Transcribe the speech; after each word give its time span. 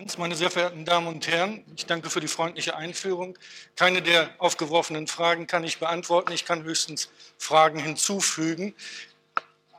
Hans, 0.00 0.16
meine 0.16 0.34
sehr 0.34 0.50
verehrten 0.50 0.86
Damen 0.86 1.08
und 1.08 1.28
Herren, 1.28 1.62
ich 1.76 1.84
danke 1.84 2.08
für 2.08 2.20
die 2.20 2.28
freundliche 2.28 2.74
Einführung. 2.74 3.36
Keine 3.76 4.00
der 4.00 4.30
aufgeworfenen 4.38 5.06
Fragen 5.06 5.46
kann 5.46 5.62
ich 5.62 5.78
beantworten. 5.78 6.32
Ich 6.32 6.46
kann 6.46 6.62
höchstens 6.62 7.10
Fragen 7.36 7.78
hinzufügen. 7.78 8.74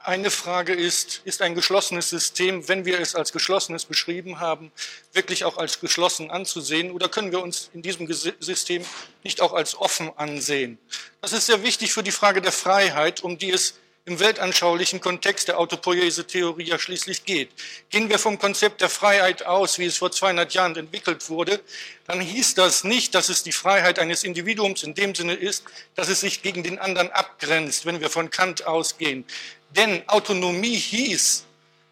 Eine 0.03 0.29
Frage 0.29 0.73
ist, 0.73 1.21
ist 1.23 1.41
ein 1.41 1.55
geschlossenes 1.55 2.11
System, 2.11 2.67
wenn 2.67 2.85
wir 2.85 2.99
es 2.99 3.15
als 3.15 3.31
geschlossenes 3.31 3.85
beschrieben 3.85 4.39
haben, 4.39 4.71
wirklich 5.11 5.43
auch 5.43 5.57
als 5.57 5.79
geschlossen 5.79 6.29
anzusehen 6.29 6.91
oder 6.91 7.09
können 7.09 7.31
wir 7.31 7.41
uns 7.41 7.71
in 7.73 7.81
diesem 7.81 8.05
System 8.11 8.85
nicht 9.23 9.41
auch 9.41 9.53
als 9.53 9.73
offen 9.73 10.11
ansehen? 10.17 10.77
Das 11.21 11.33
ist 11.33 11.47
sehr 11.47 11.63
wichtig 11.63 11.93
für 11.93 12.03
die 12.03 12.11
Frage 12.11 12.43
der 12.43 12.51
Freiheit, 12.51 13.23
um 13.23 13.39
die 13.39 13.49
es 13.49 13.73
im 14.05 14.19
weltanschaulichen 14.19 14.99
Kontext 14.99 15.47
der 15.47 15.59
Autopoiese-Theorie 15.59 16.63
ja 16.63 16.79
schließlich 16.79 17.23
geht. 17.23 17.49
Gehen 17.89 18.09
wir 18.09 18.17
vom 18.17 18.39
Konzept 18.39 18.81
der 18.81 18.89
Freiheit 18.89 19.45
aus, 19.45 19.77
wie 19.77 19.85
es 19.85 19.97
vor 19.97 20.11
200 20.11 20.53
Jahren 20.53 20.75
entwickelt 20.75 21.29
wurde, 21.29 21.61
dann 22.07 22.19
hieß 22.19 22.55
das 22.55 22.83
nicht, 22.83 23.13
dass 23.13 23.29
es 23.29 23.43
die 23.43 23.51
Freiheit 23.51 23.99
eines 23.99 24.23
Individuums 24.23 24.83
in 24.83 24.95
dem 24.95 25.13
Sinne 25.13 25.33
ist, 25.33 25.63
dass 25.95 26.09
es 26.09 26.21
sich 26.21 26.41
gegen 26.41 26.63
den 26.63 26.79
anderen 26.79 27.11
abgrenzt, 27.11 27.85
wenn 27.85 28.01
wir 28.01 28.09
von 28.09 28.31
Kant 28.31 28.65
ausgehen. 28.65 29.23
Denn 29.69 30.07
Autonomie 30.09 30.77
hieß, 30.77 31.45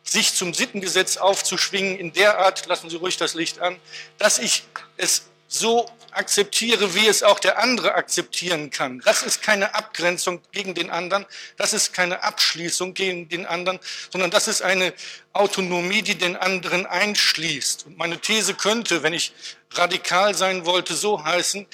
sich 0.03 0.33
zum 0.33 0.53
Sittengesetz 0.53 1.17
aufzuschwingen 1.17 1.97
in 1.97 2.11
der 2.13 2.39
Art, 2.39 2.65
lassen 2.65 2.89
Sie 2.89 2.95
ruhig 2.95 3.17
das 3.17 3.35
Licht 3.35 3.59
an, 3.59 3.77
dass 4.17 4.39
ich 4.39 4.63
es 4.97 5.23
so 5.49 5.89
akzeptiere, 6.11 6.93
wie 6.93 7.07
es 7.07 7.23
auch 7.23 7.39
der 7.39 7.59
andere 7.59 7.95
akzeptieren 7.95 8.69
kann. 8.69 9.01
Das 9.03 9.23
ist 9.23 9.41
keine 9.41 9.73
Abgrenzung 9.73 10.41
gegen 10.51 10.75
den 10.75 10.89
anderen, 10.89 11.25
das 11.57 11.73
ist 11.73 11.91
keine 11.91 12.23
Abschließung 12.23 12.93
gegen 12.93 13.27
den 13.29 13.45
anderen, 13.45 13.79
sondern 14.11 14.31
das 14.31 14.47
ist 14.47 14.61
eine 14.61 14.93
Autonomie, 15.33 16.03
die 16.03 16.15
den 16.15 16.35
anderen 16.35 16.85
einschließt. 16.85 17.87
Und 17.87 17.97
meine 17.97 18.19
These 18.19 18.53
könnte, 18.53 19.03
wenn 19.03 19.13
ich 19.13 19.33
radikal 19.71 20.35
sein 20.35 20.65
wollte, 20.65 20.93
so 20.93 21.23
heißen, 21.23 21.65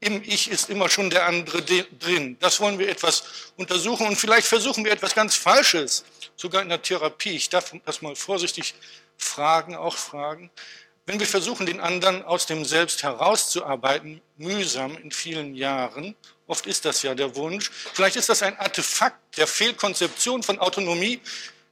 im 0.00 0.22
Ich 0.24 0.48
ist 0.50 0.70
immer 0.70 0.88
schon 0.88 1.10
der 1.10 1.26
andere 1.26 1.60
drin. 1.62 2.36
Das 2.38 2.60
wollen 2.60 2.78
wir 2.78 2.88
etwas 2.88 3.24
untersuchen 3.56 4.06
und 4.06 4.16
vielleicht 4.16 4.46
versuchen 4.46 4.84
wir 4.84 4.92
etwas 4.92 5.14
ganz 5.14 5.34
Falsches, 5.34 6.04
sogar 6.36 6.62
in 6.62 6.68
der 6.68 6.80
Therapie. 6.80 7.34
Ich 7.34 7.48
darf 7.48 7.72
das 7.84 8.00
mal 8.00 8.14
vorsichtig 8.14 8.74
fragen, 9.16 9.74
auch 9.74 9.96
fragen. 9.96 10.50
Wenn 11.08 11.20
wir 11.20 11.26
versuchen, 11.26 11.64
den 11.64 11.80
anderen 11.80 12.22
aus 12.22 12.44
dem 12.44 12.66
Selbst 12.66 13.02
herauszuarbeiten, 13.02 14.20
mühsam 14.36 14.94
in 14.98 15.10
vielen 15.10 15.54
Jahren, 15.54 16.14
oft 16.46 16.66
ist 16.66 16.84
das 16.84 17.00
ja 17.02 17.14
der 17.14 17.34
Wunsch, 17.34 17.70
vielleicht 17.94 18.16
ist 18.16 18.28
das 18.28 18.42
ein 18.42 18.58
Artefakt 18.58 19.38
der 19.38 19.46
Fehlkonzeption 19.46 20.42
von 20.42 20.58
Autonomie, 20.58 21.22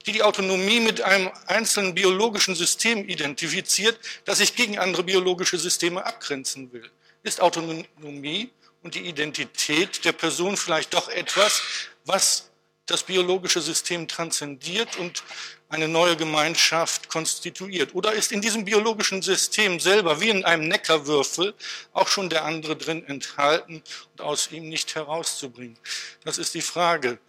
die 0.07 0.13
die 0.13 0.23
Autonomie 0.23 0.79
mit 0.79 1.01
einem 1.01 1.29
einzelnen 1.45 1.93
biologischen 1.93 2.55
System 2.55 3.07
identifiziert, 3.07 3.99
das 4.25 4.39
sich 4.39 4.55
gegen 4.55 4.79
andere 4.79 5.03
biologische 5.03 5.59
Systeme 5.59 6.03
abgrenzen 6.03 6.73
will. 6.73 6.89
Ist 7.21 7.39
Autonomie 7.39 8.49
und 8.81 8.95
die 8.95 9.01
Identität 9.01 10.03
der 10.03 10.13
Person 10.13 10.57
vielleicht 10.57 10.95
doch 10.95 11.09
etwas, 11.09 11.61
was 12.05 12.49
das 12.87 13.03
biologische 13.03 13.61
System 13.61 14.07
transzendiert 14.07 14.97
und 14.97 15.21
eine 15.69 15.87
neue 15.87 16.15
Gemeinschaft 16.15 17.09
konstituiert? 17.09 17.93
Oder 17.93 18.13
ist 18.13 18.31
in 18.31 18.41
diesem 18.41 18.65
biologischen 18.65 19.21
System 19.21 19.79
selber, 19.79 20.21
wie 20.21 20.29
in 20.29 20.45
einem 20.45 20.67
Neckarwürfel, 20.67 21.53
auch 21.93 22.07
schon 22.07 22.29
der 22.29 22.45
andere 22.45 22.75
drin 22.75 23.05
enthalten 23.07 23.83
und 24.13 24.21
aus 24.21 24.51
ihm 24.51 24.69
nicht 24.69 24.95
herauszubringen? 24.95 25.77
Das 26.23 26.37
ist 26.37 26.53
die 26.53 26.61
Frage. 26.61 27.19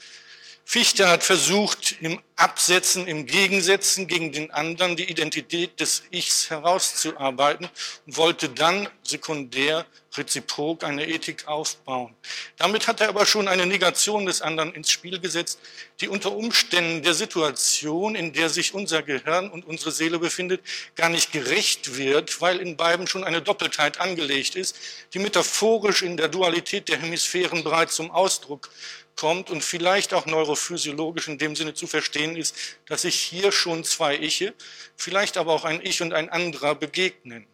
Fichte 0.71 1.09
hat 1.09 1.25
versucht, 1.25 1.97
im 2.03 2.21
Absetzen, 2.37 3.07
im 3.09 3.25
Gegensetzen 3.25 4.07
gegen 4.07 4.33
den 4.33 4.51
anderen 4.51 4.97
die 4.97 5.11
Identität 5.11 5.81
des 5.81 6.03
Ichs 6.11 6.51
herauszuarbeiten 6.51 7.71
und 8.05 8.17
wollte 8.19 8.51
dann 8.51 8.87
sekundär, 9.03 9.87
reziprok 10.15 10.85
eine 10.85 11.07
Ethik 11.07 11.49
aufbauen. 11.49 12.15
Damit 12.59 12.87
hat 12.87 13.01
er 13.01 13.09
aber 13.09 13.25
schon 13.25 13.49
eine 13.49 13.65
Negation 13.65 14.27
des 14.27 14.43
anderen 14.43 14.75
ins 14.75 14.91
Spiel 14.91 15.19
gesetzt, 15.21 15.59
die 16.01 16.09
unter 16.09 16.33
Umständen 16.33 17.03
der 17.03 17.15
Situation, 17.15 18.15
in 18.15 18.35
der 18.35 18.51
sich 18.51 18.75
unser 18.75 19.03
Gehirn 19.03 19.51
und 19.51 19.65
unsere 19.65 19.91
Seele 19.91 20.19
befindet, 20.19 20.61
gar 20.97 21.09
nicht 21.09 21.33
gerecht 21.33 21.97
wird, 21.97 22.43
weil 22.43 22.59
in 22.59 22.77
beiden 22.77 23.07
schon 23.07 23.25
eine 23.25 23.41
Doppeltheit 23.41 24.01
angelegt 24.01 24.55
ist, 24.55 24.77
die 25.15 25.19
metaphorisch 25.19 26.03
in 26.03 26.19
der 26.19 26.29
Dualität 26.29 26.89
der 26.89 27.01
Hemisphären 27.01 27.65
bereits 27.65 27.95
zum 27.95 28.11
Ausdruck 28.11 28.71
kommt 29.19 29.51
und 29.51 29.63
vielleicht 29.63 30.15
auch 30.15 30.27
neurophysiologisch 30.27 31.29
in 31.29 31.39
dem 31.39 31.57
Sinne 31.57 31.75
zu 31.75 31.87
verstehen 31.87 32.37
ist, 32.37 32.57
dass 32.87 33.03
sich 33.03 33.17
hier 33.17 33.53
schon 33.53 33.85
zwei 33.85 34.17
Iche, 34.17 34.55
vielleicht 34.97 35.37
aber 35.37 35.53
auch 35.53 35.65
ein 35.65 35.81
Ich 35.85 36.01
und 36.01 36.15
ein 36.15 36.31
anderer 36.31 36.75
begegnen. 36.75 37.47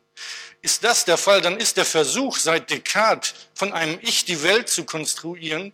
Ist 0.62 0.84
das 0.84 1.04
der 1.04 1.16
Fall, 1.16 1.40
dann 1.40 1.56
ist 1.56 1.76
der 1.76 1.84
Versuch 1.84 2.38
seit 2.38 2.70
Descartes 2.70 3.34
von 3.54 3.72
einem 3.72 3.98
Ich 4.02 4.24
die 4.24 4.42
Welt 4.42 4.68
zu 4.68 4.84
konstruieren 4.84 5.72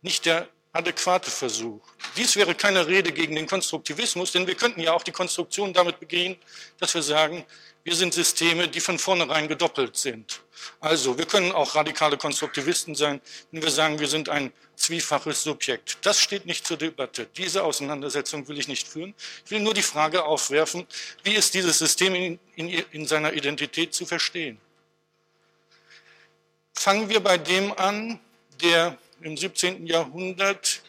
nicht 0.00 0.26
der 0.26 0.48
adäquate 0.72 1.30
Versuch. 1.30 1.80
Dies 2.16 2.34
wäre 2.34 2.54
keine 2.54 2.86
Rede 2.86 3.12
gegen 3.12 3.34
den 3.36 3.46
Konstruktivismus, 3.46 4.32
denn 4.32 4.46
wir 4.46 4.54
könnten 4.54 4.80
ja 4.80 4.92
auch 4.92 5.02
die 5.02 5.12
Konstruktion 5.12 5.72
damit 5.72 6.00
begehen, 6.00 6.36
dass 6.78 6.94
wir 6.94 7.02
sagen, 7.02 7.44
wir 7.84 7.94
sind 7.94 8.14
Systeme, 8.14 8.68
die 8.68 8.80
von 8.80 8.98
vornherein 8.98 9.48
gedoppelt 9.48 9.96
sind. 9.96 10.42
Also, 10.80 11.18
wir 11.18 11.26
können 11.26 11.50
auch 11.50 11.74
radikale 11.74 12.16
Konstruktivisten 12.16 12.94
sein, 12.94 13.20
wenn 13.50 13.62
wir 13.62 13.70
sagen, 13.70 13.98
wir 13.98 14.06
sind 14.06 14.28
ein 14.28 14.52
zwiefaches 14.76 15.42
Subjekt. 15.42 15.98
Das 16.02 16.20
steht 16.20 16.46
nicht 16.46 16.66
zur 16.66 16.76
Debatte. 16.76 17.26
Diese 17.36 17.64
Auseinandersetzung 17.64 18.46
will 18.46 18.58
ich 18.58 18.68
nicht 18.68 18.86
führen. 18.86 19.14
Ich 19.44 19.50
will 19.50 19.60
nur 19.60 19.74
die 19.74 19.82
Frage 19.82 20.24
aufwerfen, 20.24 20.86
wie 21.24 21.34
ist 21.34 21.54
dieses 21.54 21.78
System 21.78 22.14
in, 22.14 22.38
in, 22.54 22.68
in 22.68 23.06
seiner 23.06 23.32
Identität 23.32 23.94
zu 23.94 24.06
verstehen? 24.06 24.60
Fangen 26.74 27.08
wir 27.08 27.20
bei 27.20 27.38
dem 27.38 27.72
an, 27.72 28.20
der 28.62 28.96
im 29.20 29.36
17. 29.36 29.86
Jahrhundert 29.86 30.82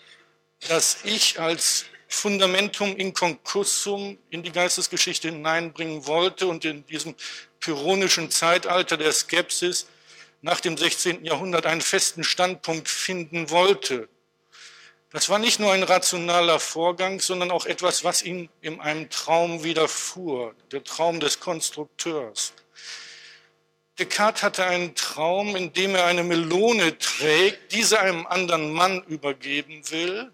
das 0.68 0.98
Ich 1.04 1.40
als 1.40 1.86
Fundamentum 2.14 2.96
inconcussum 2.96 4.18
in 4.30 4.44
die 4.44 4.52
Geistesgeschichte 4.52 5.30
hineinbringen 5.30 6.06
wollte 6.06 6.48
und 6.48 6.64
in 6.64 6.86
diesem 6.86 7.16
pyrrhonischen 7.60 8.30
Zeitalter 8.30 8.98
der 8.98 9.12
Skepsis 9.12 9.88
nach 10.42 10.60
dem 10.60 10.78
16. 10.78 11.26
Jahrhundert 11.26 11.66
einen 11.66 11.82
festen 11.82 12.24
Standpunkt 12.24 12.88
finden 12.88 13.50
wollte. 13.50 14.10
Das 15.10 15.30
war 15.30 15.40
nicht 15.40 15.60
nur 15.60 15.72
ein 15.72 15.84
rationaler 15.84 16.60
Vorgang, 16.60 17.20
sondern 17.20 17.52
auch 17.52 17.66
etwas, 17.66 18.04
was 18.04 18.24
ihm 18.24 18.50
in 18.62 18.80
einem 18.80 19.10
Traum 19.10 19.64
widerfuhr, 19.64 20.56
der 20.72 20.84
Traum 20.84 21.20
des 21.20 21.40
Konstrukteurs. 21.40 22.54
Descartes 24.00 24.44
hatte 24.44 24.66
einen 24.66 24.96
Traum, 24.96 25.56
in 25.56 25.72
dem 25.74 25.94
er 25.94 26.06
eine 26.06 26.24
Melone 26.24 26.98
trägt, 26.98 27.74
diese 27.74 28.00
einem 28.00 28.26
anderen 28.26 28.72
Mann 28.74 29.04
übergeben 29.04 29.82
will, 29.92 30.32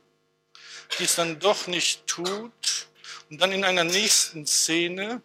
dies 0.98 1.16
dann 1.16 1.40
doch 1.40 1.68
nicht 1.68 2.08
tut 2.08 2.88
und 3.30 3.40
dann 3.42 3.52
in 3.52 3.64
einer 3.64 3.84
nächsten 3.84 4.46
Szene 4.46 5.22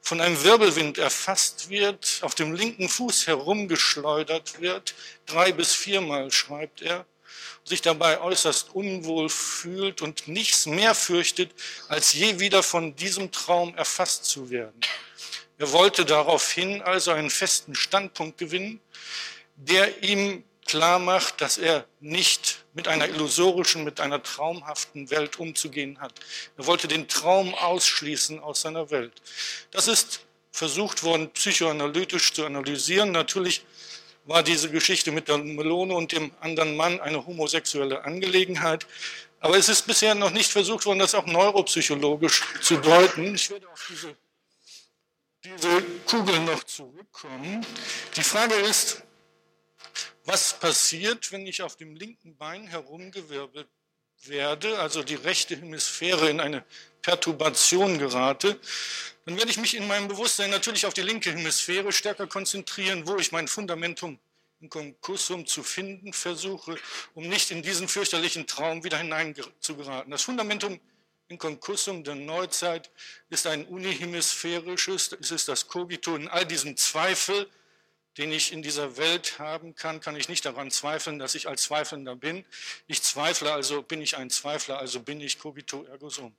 von 0.00 0.20
einem 0.20 0.42
Wirbelwind 0.44 0.98
erfasst 0.98 1.70
wird, 1.70 2.18
auf 2.20 2.34
dem 2.34 2.52
linken 2.52 2.90
Fuß 2.90 3.26
herumgeschleudert 3.26 4.60
wird, 4.60 4.94
drei 5.24 5.52
bis 5.52 5.72
viermal 5.72 6.30
schreibt 6.30 6.82
er, 6.82 7.06
sich 7.64 7.80
dabei 7.80 8.20
äußerst 8.20 8.74
unwohl 8.74 9.30
fühlt 9.30 10.02
und 10.02 10.28
nichts 10.28 10.66
mehr 10.66 10.94
fürchtet, 10.94 11.52
als 11.88 12.12
je 12.12 12.38
wieder 12.38 12.62
von 12.62 12.94
diesem 12.96 13.32
Traum 13.32 13.74
erfasst 13.76 14.26
zu 14.26 14.50
werden. 14.50 14.78
Er 15.56 15.72
wollte 15.72 16.04
daraufhin 16.04 16.82
also 16.82 17.12
einen 17.12 17.30
festen 17.30 17.74
Standpunkt 17.74 18.36
gewinnen, 18.36 18.80
der 19.56 20.02
ihm 20.02 20.44
klar 20.64 20.98
macht, 20.98 21.40
dass 21.40 21.58
er 21.58 21.86
nicht 22.00 22.64
mit 22.74 22.88
einer 22.88 23.08
illusorischen, 23.08 23.84
mit 23.84 24.00
einer 24.00 24.22
traumhaften 24.22 25.10
Welt 25.10 25.38
umzugehen 25.38 26.00
hat. 26.00 26.12
Er 26.56 26.66
wollte 26.66 26.88
den 26.88 27.08
Traum 27.08 27.54
ausschließen 27.54 28.40
aus 28.40 28.62
seiner 28.62 28.90
Welt. 28.90 29.22
Das 29.70 29.88
ist 29.88 30.20
versucht 30.50 31.02
worden, 31.02 31.30
psychoanalytisch 31.32 32.32
zu 32.32 32.44
analysieren. 32.44 33.12
Natürlich 33.12 33.64
war 34.24 34.42
diese 34.42 34.70
Geschichte 34.70 35.12
mit 35.12 35.28
der 35.28 35.38
Melone 35.38 35.94
und 35.94 36.12
dem 36.12 36.32
anderen 36.40 36.76
Mann 36.76 37.00
eine 37.00 37.24
homosexuelle 37.26 38.04
Angelegenheit. 38.04 38.86
Aber 39.40 39.56
es 39.56 39.68
ist 39.68 39.86
bisher 39.86 40.14
noch 40.14 40.30
nicht 40.30 40.50
versucht 40.50 40.86
worden, 40.86 41.00
das 41.00 41.14
auch 41.14 41.26
neuropsychologisch 41.26 42.42
zu 42.62 42.78
deuten. 42.78 43.34
Ich 43.34 43.50
werde 43.50 43.68
auf 43.68 43.86
diese, 43.90 44.16
diese 45.44 45.82
Kugel 46.06 46.40
noch 46.40 46.64
zurückkommen. 46.64 47.64
Die 48.16 48.22
Frage 48.22 48.54
ist, 48.54 49.02
was 50.24 50.58
passiert, 50.58 51.32
wenn 51.32 51.46
ich 51.46 51.62
auf 51.62 51.76
dem 51.76 51.94
linken 51.94 52.36
Bein 52.36 52.66
herumgewirbelt 52.66 53.68
werde, 54.22 54.78
also 54.78 55.02
die 55.02 55.16
rechte 55.16 55.56
Hemisphäre 55.56 56.30
in 56.30 56.40
eine 56.40 56.64
Perturbation 57.02 57.98
gerate, 57.98 58.58
dann 59.26 59.36
werde 59.36 59.50
ich 59.50 59.58
mich 59.58 59.74
in 59.74 59.86
meinem 59.86 60.08
Bewusstsein 60.08 60.50
natürlich 60.50 60.86
auf 60.86 60.94
die 60.94 61.02
linke 61.02 61.30
Hemisphäre 61.30 61.92
stärker 61.92 62.26
konzentrieren, 62.26 63.06
wo 63.06 63.16
ich 63.16 63.32
mein 63.32 63.48
Fundamentum 63.48 64.18
in 64.60 64.70
Konkursum 64.70 65.46
zu 65.46 65.62
finden 65.62 66.12
versuche, 66.12 66.76
um 67.14 67.28
nicht 67.28 67.50
in 67.50 67.62
diesen 67.62 67.88
fürchterlichen 67.88 68.46
Traum 68.46 68.82
wieder 68.82 68.98
hinein 68.98 69.34
zu 69.60 69.76
geraten. 69.76 70.10
Das 70.10 70.22
Fundamentum 70.22 70.80
in 71.28 71.38
Concussum 71.38 72.04
der 72.04 72.14
Neuzeit 72.14 72.90
ist 73.30 73.46
ein 73.46 73.66
unihemisphärisches, 73.66 75.16
es 75.20 75.30
ist 75.30 75.48
das 75.48 75.68
Cogito 75.68 76.16
in 76.16 76.28
all 76.28 76.46
diesem 76.46 76.76
Zweifel, 76.76 77.48
den 78.18 78.30
ich 78.32 78.52
in 78.52 78.62
dieser 78.62 78.96
Welt 78.96 79.38
haben 79.38 79.74
kann, 79.74 80.00
kann 80.00 80.16
ich 80.16 80.28
nicht 80.28 80.44
daran 80.44 80.70
zweifeln, 80.70 81.18
dass 81.18 81.34
ich 81.34 81.48
als 81.48 81.64
Zweifelnder 81.64 82.14
bin. 82.14 82.44
Ich 82.86 83.02
zweifle, 83.02 83.52
also 83.52 83.82
bin 83.82 84.00
ich 84.00 84.16
ein 84.16 84.30
Zweifler, 84.30 84.78
also 84.78 85.00
bin 85.00 85.20
ich 85.20 85.38
cogito 85.38 85.84
ergo 85.84 86.08
sum. 86.08 86.34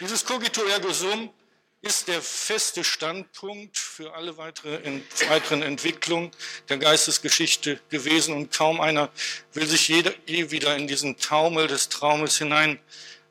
Dieses 0.00 0.24
cogito 0.24 0.62
ergo 0.64 0.92
sum 0.92 1.32
ist 1.80 2.08
der 2.08 2.22
feste 2.22 2.82
Standpunkt 2.82 3.76
für 3.76 4.14
alle 4.14 4.38
weitere, 4.38 4.80
weiteren 5.28 5.62
Entwicklungen 5.62 6.30
der 6.70 6.78
Geistesgeschichte 6.78 7.78
gewesen 7.90 8.34
und 8.34 8.52
kaum 8.52 8.80
einer 8.80 9.10
will 9.52 9.66
sich 9.66 9.88
je 9.88 10.04
wieder 10.26 10.76
in 10.76 10.88
diesen 10.88 11.18
Taumel 11.18 11.66
des 11.66 11.90
Traumes 11.90 12.38
hinein 12.38 12.78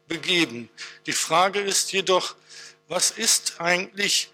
begeben. 0.08 0.70
Die 1.08 1.14
Frage 1.14 1.62
ist 1.62 1.94
jedoch, 1.94 2.36
was 2.88 3.10
ist 3.10 3.60
eigentlich, 3.60 4.32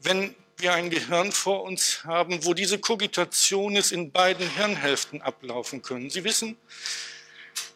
wenn 0.00 0.36
wir 0.58 0.72
ein 0.72 0.90
Gehirn 0.90 1.32
vor 1.32 1.62
uns 1.62 2.04
haben, 2.04 2.44
wo 2.44 2.54
diese 2.54 2.78
Kogitationes 2.78 3.92
in 3.92 4.12
beiden 4.12 4.48
Hirnhälften 4.48 5.22
ablaufen 5.22 5.82
können. 5.82 6.10
Sie 6.10 6.24
wissen, 6.24 6.56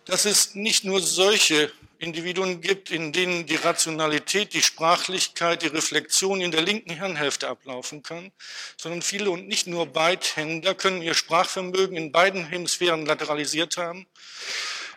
dass 0.07 0.25
es 0.25 0.55
nicht 0.55 0.85
nur 0.85 1.01
solche 1.01 1.71
Individuen 1.99 2.63
gibt, 2.63 2.91
in 2.91 3.13
denen 3.13 3.45
die 3.45 3.57
Rationalität, 3.57 4.55
die 4.55 4.63
Sprachlichkeit, 4.63 5.63
die 5.63 5.67
Reflexion 5.67 6.41
in 6.41 6.51
der 6.51 6.63
linken 6.63 6.95
Hirnhälfte 6.95 7.49
ablaufen 7.49 8.03
kann, 8.03 8.33
sondern 8.79 9.03
viele 9.03 9.31
und 9.31 9.47
nicht 9.47 9.67
nur 9.67 9.87
Beidhänder 9.87 10.75
können 10.75 11.03
ihr 11.03 11.15
Sprachvermögen 11.15 11.99
in 11.99 12.11
beiden 12.11 12.47
Hemisphären 12.47 13.05
lateralisiert 13.05 13.77
haben. 13.77 14.07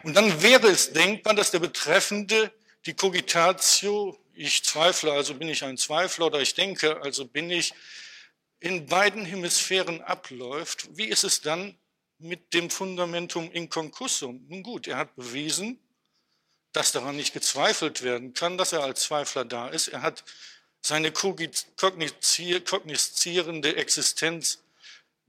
Und 0.04 0.16
dann 0.16 0.42
wäre 0.42 0.68
es 0.68 0.94
denkbar, 0.94 1.34
dass 1.34 1.52
der 1.52 1.60
Betreffende 1.60 2.52
die 2.86 2.94
Cogitatio 2.94 4.18
ich 4.34 4.64
zweifle, 4.64 5.12
also 5.12 5.36
bin 5.36 5.50
ich 5.50 5.64
ein 5.64 5.78
Zweifler 5.78 6.28
oder 6.28 6.42
ich 6.42 6.56
denke, 6.56 7.02
also 7.02 7.26
bin 7.26 7.50
ich, 7.50 7.74
in 8.60 8.86
beiden 8.86 9.26
Hemisphären 9.26 10.02
abläuft, 10.02 10.98
wie 10.98 11.06
ist 11.06 11.26
es 11.26 11.42
dann 11.42 11.78
mit 12.18 12.54
dem 12.54 12.70
Fundamentum 12.70 13.52
in 13.52 13.70
concussum? 13.70 14.46
Nun 14.48 14.64
gut, 14.64 14.88
er 14.88 14.96
hat 14.98 15.16
bewiesen, 15.16 15.80
dass 16.72 16.94
daran 16.94 17.18
nicht 17.18 17.34
gezweifelt 17.34 18.04
werden 18.04 18.34
kann, 18.34 18.58
dass 18.58 18.72
er 18.72 18.82
als 18.82 19.04
Zweifler 19.04 19.44
da 19.44 19.68
ist. 19.68 19.90
Er 19.90 20.02
hat 20.02 20.24
seine 20.82 21.12
kognizierende 21.12 23.76
Existenz 23.76 24.63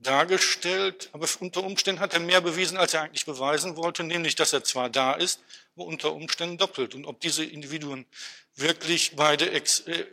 dargestellt, 0.04 1.08
aber 1.12 1.26
unter 1.40 1.64
Umständen 1.64 2.00
hat 2.00 2.14
er 2.14 2.20
mehr 2.20 2.40
bewiesen, 2.40 2.76
als 2.76 2.94
er 2.94 3.02
eigentlich 3.02 3.26
beweisen 3.26 3.76
wollte, 3.76 4.04
nämlich, 4.04 4.36
dass 4.36 4.52
er 4.52 4.62
zwar 4.62 4.88
da 4.90 5.14
ist, 5.14 5.40
aber 5.74 5.86
unter 5.86 6.12
Umständen 6.12 6.58
doppelt. 6.58 6.94
Und 6.94 7.04
ob 7.06 7.20
diese 7.20 7.44
Individuen 7.44 8.06
wirklich 8.56 9.16
beide, 9.16 9.50
äh, 9.50 9.62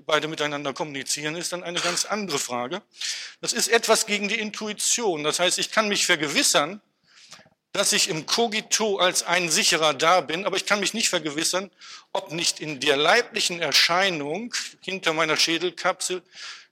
beide 0.06 0.28
miteinander 0.28 0.74
kommunizieren, 0.74 1.36
ist 1.36 1.54
dann 1.54 1.64
eine 1.64 1.80
ganz 1.80 2.06
andere 2.06 2.40
Frage. 2.40 2.82
Das 3.40 3.54
ist 3.54 3.68
etwas 3.68 4.06
gegen 4.06 4.28
die 4.28 4.40
Intuition. 4.40 5.24
Das 5.24 5.40
heißt, 5.40 5.60
ich 5.60 5.72
kann 5.72 5.88
mich 5.88 6.06
vergewissern, 6.06 6.82
dass 7.74 7.94
ich 7.94 8.10
im 8.10 8.26
Cogito 8.26 8.98
als 8.98 9.24
ein 9.24 9.50
sicherer 9.50 9.94
da 9.94 10.22
bin, 10.22 10.46
aber 10.46 10.58
ich 10.58 10.66
kann 10.66 10.82
mich 10.82 10.94
nicht 10.94 11.10
vergewissern, 11.10 11.72
ob 12.12 12.32
nicht 12.32 12.60
in 12.60 12.80
der 12.80 12.98
leiblichen 12.98 13.62
Erscheinung 13.62 14.54
hinter 14.82 15.14
meiner 15.14 15.38
Schädelkapsel 15.38 16.22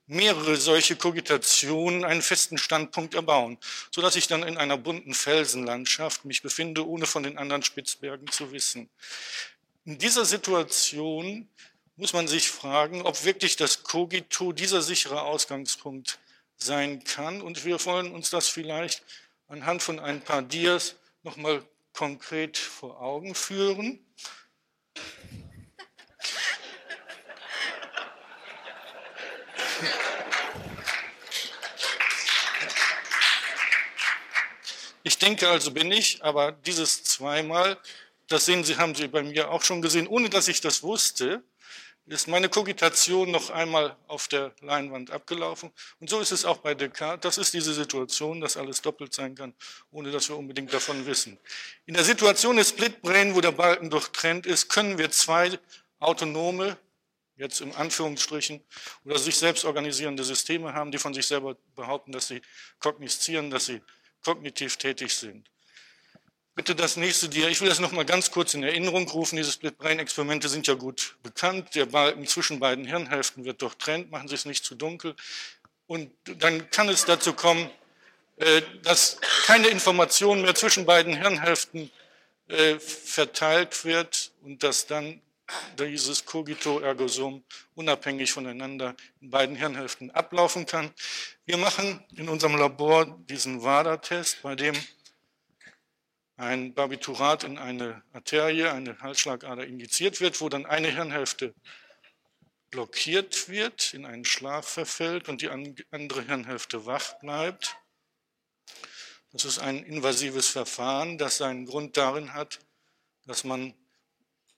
mehrere 0.09 0.57
solche 0.57 0.95
Kogitationen 0.95 2.03
einen 2.03 2.23
festen 2.23 2.57
Standpunkt 2.57 3.13
erbauen, 3.13 3.59
so 3.91 4.01
dass 4.01 4.15
ich 4.15 4.27
dann 4.27 4.41
in 4.41 4.57
einer 4.57 4.77
bunten 4.77 5.13
Felsenlandschaft 5.13 6.25
mich 6.25 6.41
befinde, 6.41 6.85
ohne 6.87 7.05
von 7.05 7.21
den 7.21 7.37
anderen 7.37 7.61
Spitzbergen 7.61 8.27
zu 8.27 8.51
wissen. 8.51 8.89
In 9.85 9.99
dieser 9.99 10.25
Situation 10.25 11.47
muss 11.95 12.13
man 12.13 12.27
sich 12.27 12.49
fragen, 12.49 13.03
ob 13.03 13.23
wirklich 13.23 13.55
das 13.55 13.83
Cogito 13.83 14.51
dieser 14.51 14.81
sichere 14.81 15.21
Ausgangspunkt 15.21 16.17
sein 16.57 17.03
kann. 17.03 17.41
Und 17.41 17.65
wir 17.65 17.83
wollen 17.85 18.11
uns 18.11 18.31
das 18.31 18.47
vielleicht 18.47 19.03
anhand 19.47 19.83
von 19.83 19.99
ein 19.99 20.21
paar 20.21 20.41
Dias 20.41 20.95
nochmal 21.21 21.63
konkret 21.93 22.57
vor 22.57 22.99
Augen 22.99 23.35
führen. 23.35 23.99
Ich 35.03 35.17
denke 35.17 35.49
also 35.49 35.71
bin 35.71 35.91
ich, 35.91 36.23
aber 36.23 36.51
dieses 36.51 37.03
zweimal 37.03 37.77
das 38.29 38.45
sehen 38.45 38.63
Sie, 38.63 38.77
haben 38.77 38.95
Sie 38.95 39.07
bei 39.07 39.23
mir 39.23 39.49
auch 39.49 39.63
schon 39.63 39.81
gesehen, 39.81 40.07
ohne 40.07 40.29
dass 40.29 40.47
ich 40.47 40.61
das 40.61 40.83
wusste, 40.83 41.43
ist 42.05 42.27
meine 42.27 42.47
Kogitation 42.47 43.29
noch 43.29 43.49
einmal 43.49 43.95
auf 44.07 44.27
der 44.27 44.53
Leinwand 44.61 45.11
abgelaufen. 45.11 45.71
Und 45.99 46.09
so 46.09 46.19
ist 46.19 46.31
es 46.31 46.45
auch 46.45 46.57
bei 46.57 46.73
Descartes. 46.73 47.21
Das 47.21 47.37
ist 47.37 47.53
diese 47.53 47.73
Situation, 47.73 48.39
dass 48.39 48.55
alles 48.55 48.81
doppelt 48.81 49.13
sein 49.13 49.35
kann, 49.35 49.53
ohne 49.91 50.11
dass 50.11 50.29
wir 50.29 50.37
unbedingt 50.37 50.73
davon 50.73 51.05
wissen. 51.05 51.37
In 51.85 51.95
der 51.95 52.03
Situation 52.03 52.57
des 52.57 52.69
Split 52.69 53.01
Brain, 53.01 53.35
wo 53.35 53.41
der 53.41 53.51
Balken 53.51 53.89
durchtrennt 53.89 54.45
ist, 54.45 54.69
können 54.69 54.97
wir 54.97 55.11
zwei 55.11 55.59
autonome, 55.99 56.77
jetzt 57.35 57.61
im 57.61 57.75
Anführungsstrichen, 57.75 58.61
oder 59.05 59.17
sich 59.17 59.37
selbst 59.37 59.65
organisierende 59.65 60.23
Systeme 60.23 60.73
haben, 60.73 60.91
die 60.91 60.97
von 60.97 61.13
sich 61.13 61.25
selber 61.25 61.57
behaupten, 61.75 62.11
dass 62.11 62.27
sie 62.27 62.41
kognizieren, 62.79 63.49
dass 63.49 63.65
sie 63.65 63.81
kognitiv 64.23 64.77
tätig 64.77 65.13
sind. 65.13 65.49
Bitte 66.55 66.75
das 66.75 66.97
nächste 66.97 67.29
Dia. 67.29 67.47
Ich 67.47 67.61
will 67.61 67.69
das 67.69 67.79
noch 67.79 67.93
mal 67.93 68.03
ganz 68.03 68.31
kurz 68.31 68.53
in 68.53 68.63
Erinnerung 68.63 69.07
rufen. 69.07 69.37
Diese 69.37 69.51
Split-Brain-Experimente 69.51 70.49
sind 70.49 70.67
ja 70.67 70.73
gut 70.73 71.15
bekannt. 71.23 71.73
Der 71.73 71.85
Balken 71.85 72.27
zwischen 72.27 72.59
beiden 72.59 72.85
Hirnhälften 72.85 73.45
wird 73.45 73.61
durchtrennt. 73.61 74.11
Machen 74.11 74.27
Sie 74.27 74.35
es 74.35 74.43
nicht 74.43 74.65
zu 74.65 74.75
dunkel. 74.75 75.15
Und 75.87 76.11
dann 76.25 76.69
kann 76.69 76.89
es 76.89 77.05
dazu 77.05 77.31
kommen, 77.31 77.69
äh, 78.35 78.61
dass 78.83 79.19
keine 79.45 79.69
Information 79.69 80.41
mehr 80.41 80.53
zwischen 80.53 80.85
beiden 80.85 81.15
Hirnhälften 81.15 81.91
äh, 82.49 82.77
verteilt 82.79 83.85
wird 83.85 84.31
und 84.43 84.61
dass 84.61 84.85
dann 84.85 85.21
dieses 85.77 86.25
Cogito 86.25 86.79
ergo 86.79 87.07
sum 87.07 87.43
unabhängig 87.75 88.31
voneinander 88.31 88.95
in 89.21 89.29
beiden 89.29 89.55
Hirnhälften 89.55 90.11
ablaufen 90.11 90.65
kann. 90.65 90.93
Wir 91.45 91.57
machen 91.57 92.03
in 92.15 92.29
unserem 92.29 92.55
Labor 92.55 93.05
diesen 93.29 93.63
WADA-Test, 93.63 94.41
bei 94.41 94.55
dem 94.55 94.75
ein 96.37 96.73
Barbiturat 96.73 97.43
in 97.43 97.57
eine 97.57 98.01
Arterie, 98.13 98.67
eine 98.67 98.99
Halsschlagader 98.99 99.67
injiziert 99.67 100.21
wird, 100.21 100.39
wo 100.39 100.47
dann 100.47 100.65
eine 100.65 100.89
Hirnhälfte 100.89 101.53
blockiert 102.69 103.49
wird, 103.49 103.93
in 103.93 104.05
einen 104.05 104.25
Schlaf 104.25 104.67
verfällt 104.67 105.27
und 105.27 105.41
die 105.41 105.49
andere 105.49 106.21
Hirnhälfte 106.21 106.85
wach 106.85 107.19
bleibt. 107.19 107.75
Das 109.31 109.45
ist 109.45 109.59
ein 109.59 109.83
invasives 109.83 110.47
Verfahren, 110.47 111.17
das 111.17 111.37
seinen 111.37 111.65
Grund 111.65 111.97
darin 111.97 112.33
hat, 112.33 112.59
dass 113.25 113.43
man, 113.43 113.75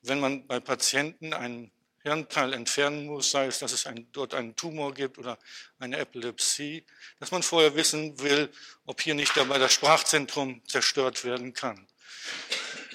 wenn 0.01 0.19
man 0.19 0.47
bei 0.47 0.59
Patienten 0.59 1.33
einen 1.33 1.71
Hirnteil 2.03 2.53
entfernen 2.53 3.05
muss, 3.05 3.31
sei 3.31 3.45
es, 3.45 3.59
dass 3.59 3.71
es 3.71 3.85
ein, 3.85 4.07
dort 4.11 4.33
einen 4.33 4.55
Tumor 4.55 4.93
gibt 4.93 5.19
oder 5.19 5.37
eine 5.79 5.97
Epilepsie, 5.97 6.83
dass 7.19 7.31
man 7.31 7.43
vorher 7.43 7.75
wissen 7.75 8.19
will, 8.19 8.49
ob 8.85 9.01
hier 9.01 9.13
nicht 9.13 9.37
dabei 9.37 9.59
das 9.59 9.73
Sprachzentrum 9.73 10.61
zerstört 10.67 11.23
werden 11.23 11.53
kann. 11.53 11.87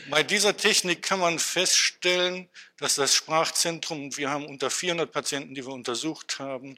Bei 0.08 0.22
dieser 0.22 0.56
Technik 0.56 1.02
kann 1.02 1.20
man 1.20 1.38
feststellen, 1.38 2.48
dass 2.78 2.96
das 2.96 3.14
Sprachzentrum, 3.14 4.16
wir 4.16 4.30
haben 4.30 4.46
unter 4.46 4.70
400 4.70 5.10
Patienten, 5.10 5.54
die 5.54 5.64
wir 5.64 5.72
untersucht 5.72 6.38
haben, 6.38 6.76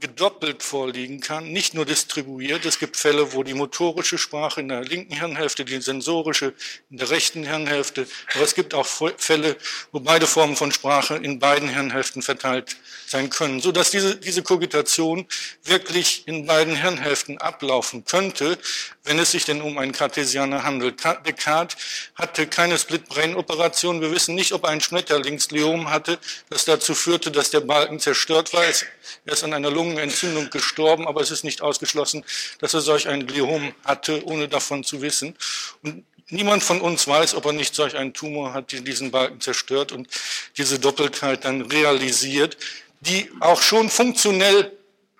gedoppelt 0.00 0.62
vorliegen 0.62 1.20
kann, 1.20 1.52
nicht 1.52 1.74
nur 1.74 1.84
distribuiert. 1.84 2.64
Es 2.64 2.78
gibt 2.78 2.96
Fälle, 2.96 3.32
wo 3.32 3.42
die 3.42 3.54
motorische 3.54 4.18
Sprache 4.18 4.60
in 4.60 4.68
der 4.68 4.82
linken 4.82 5.14
Hirnhälfte, 5.14 5.64
die 5.64 5.80
sensorische 5.80 6.52
in 6.90 6.98
der 6.98 7.10
rechten 7.10 7.44
Hirnhälfte, 7.44 8.06
aber 8.34 8.44
es 8.44 8.54
gibt 8.54 8.74
auch 8.74 8.86
Fälle, 8.86 9.56
wo 9.92 10.00
beide 10.00 10.26
Formen 10.26 10.56
von 10.56 10.72
Sprache 10.72 11.16
in 11.16 11.38
beiden 11.38 11.68
Hirnhälften 11.68 12.22
verteilt 12.22 12.76
sein 13.06 13.30
können, 13.30 13.60
so 13.60 13.72
dass 13.72 13.90
diese, 13.90 14.16
diese 14.16 14.42
Kogitation 14.42 15.26
wirklich 15.62 16.26
in 16.26 16.46
beiden 16.46 16.74
Hirnhälften 16.74 17.38
ablaufen 17.38 18.04
könnte, 18.04 18.58
wenn 19.04 19.18
es 19.18 19.30
sich 19.30 19.44
denn 19.44 19.60
um 19.60 19.78
einen 19.78 19.92
Cartesianer 19.92 20.64
handelt. 20.64 21.02
Descartes 21.26 21.76
hatte 22.14 22.46
keine 22.46 22.78
Split-Brain-Operation. 22.78 24.00
Wir 24.00 24.10
wissen 24.10 24.34
nicht, 24.34 24.52
ob 24.52 24.64
er 24.64 24.70
ein 24.70 24.80
Schmetterlingsgliom 24.80 25.90
hatte, 25.90 26.18
das 26.48 26.64
dazu 26.64 26.94
führte, 26.94 27.30
dass 27.30 27.50
der 27.50 27.60
Balken 27.60 28.00
zerstört 28.00 28.52
war. 28.52 28.64
Er 28.64 29.32
ist 29.32 29.44
an 29.44 29.52
einer 29.52 29.70
Lungenentzündung 29.70 30.50
gestorben, 30.50 31.06
aber 31.06 31.20
es 31.20 31.30
ist 31.30 31.44
nicht 31.44 31.60
ausgeschlossen, 31.60 32.24
dass 32.58 32.74
er 32.74 32.80
solch 32.80 33.06
ein 33.08 33.26
Gliom 33.26 33.74
hatte, 33.84 34.24
ohne 34.24 34.48
davon 34.48 34.84
zu 34.84 35.02
wissen. 35.02 35.36
Und 35.82 36.04
niemand 36.30 36.62
von 36.62 36.80
uns 36.80 37.06
weiß, 37.06 37.34
ob 37.34 37.44
er 37.44 37.52
nicht 37.52 37.74
solch 37.74 37.96
einen 37.96 38.14
Tumor 38.14 38.54
hat, 38.54 38.72
der 38.72 38.80
diesen 38.80 39.10
Balken 39.10 39.40
zerstört 39.40 39.92
und 39.92 40.08
diese 40.56 40.78
Doppeltheit 40.78 41.44
dann 41.44 41.62
realisiert, 41.62 42.56
die 43.00 43.30
auch 43.40 43.60
schon 43.60 43.90
funktionell 43.90 44.72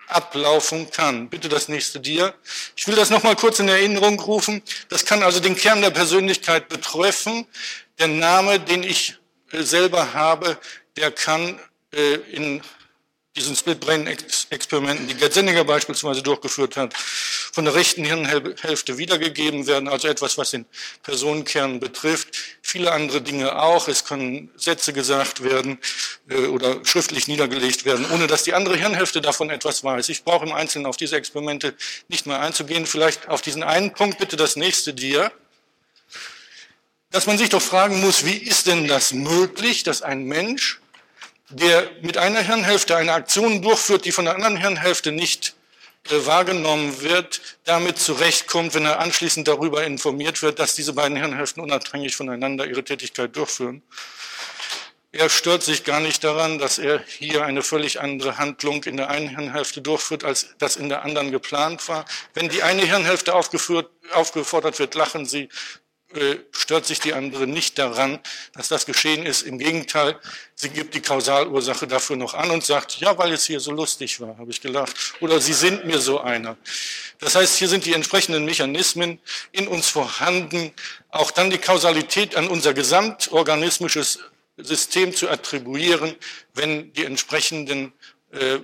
ablaufen 0.07 0.89
kann. 0.91 1.29
Bitte 1.29 1.49
das 1.49 1.67
nächste 1.67 1.99
Dia. 1.99 2.33
Ich 2.75 2.87
will 2.87 2.95
das 2.95 3.09
nochmal 3.09 3.35
kurz 3.35 3.59
in 3.59 3.67
Erinnerung 3.67 4.19
rufen. 4.19 4.61
Das 4.89 5.05
kann 5.05 5.23
also 5.23 5.39
den 5.39 5.55
Kern 5.55 5.81
der 5.81 5.91
Persönlichkeit 5.91 6.69
betreffen. 6.69 7.45
Der 7.99 8.07
Name, 8.07 8.59
den 8.59 8.83
ich 8.83 9.17
äh, 9.51 9.63
selber 9.63 10.13
habe, 10.13 10.57
der 10.97 11.11
kann 11.11 11.59
äh, 11.93 12.15
in 12.31 12.61
diesen 13.35 13.55
Split-Brain-Experimenten, 13.55 15.07
die 15.07 15.15
Gerd 15.15 15.33
Senninger 15.33 15.65
beispielsweise 15.65 16.23
durchgeführt 16.23 16.77
hat, 16.77 16.93
von 16.95 17.65
der 17.65 17.75
rechten 17.75 18.05
Hirnhälfte 18.05 18.97
wiedergegeben 18.97 19.67
werden, 19.67 19.89
also 19.89 20.07
etwas, 20.07 20.37
was 20.37 20.51
den 20.51 20.65
Personenkern 21.03 21.79
betrifft. 21.79 22.29
Viele 22.61 22.91
andere 22.91 23.21
Dinge 23.21 23.61
auch. 23.61 23.87
Es 23.87 24.05
können 24.05 24.51
Sätze 24.55 24.93
gesagt 24.93 25.43
werden 25.43 25.79
äh, 26.29 26.47
oder 26.47 26.85
schriftlich 26.85 27.27
niedergelegt 27.27 27.85
werden, 27.85 28.05
ohne 28.11 28.27
dass 28.27 28.43
die 28.43 28.53
andere 28.53 28.77
Hirnhälfte 28.77 29.21
davon 29.21 29.49
etwas 29.49 29.83
weiß. 29.83 30.09
Ich 30.09 30.23
brauche 30.23 30.45
im 30.45 30.53
Einzelnen 30.53 30.85
auf 30.85 30.97
diese 30.97 31.17
Experimente 31.17 31.75
nicht 32.07 32.25
mehr 32.25 32.39
einzugehen. 32.39 32.85
Vielleicht 32.85 33.27
auf 33.27 33.41
diesen 33.41 33.63
einen 33.63 33.93
Punkt 33.93 34.17
bitte 34.17 34.37
das 34.37 34.55
nächste 34.55 34.93
Dir 34.93 35.31
dass 37.11 37.27
man 37.27 37.37
sich 37.37 37.47
doch 37.47 37.61
fragen 37.61 38.01
muss, 38.01 38.25
wie 38.25 38.35
ist 38.35 38.67
denn 38.67 38.89
das 38.89 39.13
möglich, 39.13 39.83
dass 39.83 40.01
ein 40.01 40.25
Mensch 40.25 40.81
der 41.49 41.89
mit 42.01 42.17
einer 42.17 42.41
Hirnhälfte 42.41 42.95
eine 42.95 43.13
Aktion 43.13 43.61
durchführt, 43.61 44.05
die 44.05 44.11
von 44.11 44.25
der 44.25 44.35
anderen 44.35 44.57
Hirnhälfte 44.57 45.11
nicht 45.11 45.55
äh, 46.09 46.25
wahrgenommen 46.25 47.01
wird, 47.01 47.41
damit 47.63 47.99
zurechtkommt, 47.99 48.73
wenn 48.73 48.85
er 48.85 48.99
anschließend 48.99 49.47
darüber 49.47 49.83
informiert 49.83 50.41
wird, 50.41 50.59
dass 50.59 50.75
diese 50.75 50.93
beiden 50.93 51.17
Hirnhälften 51.17 51.61
unabhängig 51.61 52.15
voneinander 52.15 52.65
ihre 52.65 52.83
Tätigkeit 52.83 53.35
durchführen. 53.35 53.83
Er 55.11 55.29
stört 55.29 55.63
sich 55.63 55.85
gar 55.85 56.01
nicht 56.01 56.25
daran, 56.25 56.59
dass 56.59 56.77
er 56.77 57.01
hier 57.07 57.45
eine 57.45 57.63
völlig 57.63 58.01
andere 58.01 58.37
Handlung 58.37 58.83
in 58.83 58.97
der 58.97 59.09
einen 59.09 59.29
Hirnhälfte 59.29 59.81
durchführt, 59.81 60.25
als 60.25 60.55
das 60.57 60.75
in 60.75 60.89
der 60.89 61.05
anderen 61.05 61.31
geplant 61.31 61.87
war. 61.87 62.03
Wenn 62.33 62.49
die 62.49 62.63
eine 62.63 62.81
Hirnhälfte 62.81 63.33
aufgefordert 63.33 64.79
wird, 64.79 64.93
lachen 64.93 65.25
sie 65.25 65.47
stört 66.51 66.85
sich 66.85 66.99
die 66.99 67.13
andere 67.13 67.47
nicht 67.47 67.77
daran, 67.77 68.19
dass 68.53 68.67
das 68.67 68.85
geschehen 68.85 69.25
ist. 69.25 69.41
Im 69.41 69.59
Gegenteil, 69.59 70.19
sie 70.55 70.69
gibt 70.69 70.93
die 70.93 71.01
Kausalursache 71.01 71.87
dafür 71.87 72.15
noch 72.15 72.33
an 72.33 72.51
und 72.51 72.63
sagt, 72.63 72.99
ja, 72.99 73.17
weil 73.17 73.33
es 73.33 73.45
hier 73.45 73.59
so 73.59 73.71
lustig 73.71 74.19
war, 74.19 74.37
habe 74.37 74.51
ich 74.51 74.61
gelacht. 74.61 74.95
Oder 75.19 75.41
sie 75.41 75.53
sind 75.53 75.85
mir 75.85 75.99
so 75.99 76.21
einer. 76.21 76.57
Das 77.19 77.35
heißt, 77.35 77.57
hier 77.57 77.67
sind 77.67 77.85
die 77.85 77.93
entsprechenden 77.93 78.45
Mechanismen 78.45 79.19
in 79.51 79.67
uns 79.67 79.89
vorhanden, 79.89 80.71
auch 81.09 81.31
dann 81.31 81.49
die 81.49 81.57
Kausalität 81.57 82.35
an 82.35 82.47
unser 82.47 82.73
gesamtorganismisches 82.73 84.19
System 84.57 85.13
zu 85.13 85.29
attribuieren, 85.29 86.15
wenn 86.53 86.93
die 86.93 87.05
entsprechenden 87.05 87.93
äh, 88.31 88.59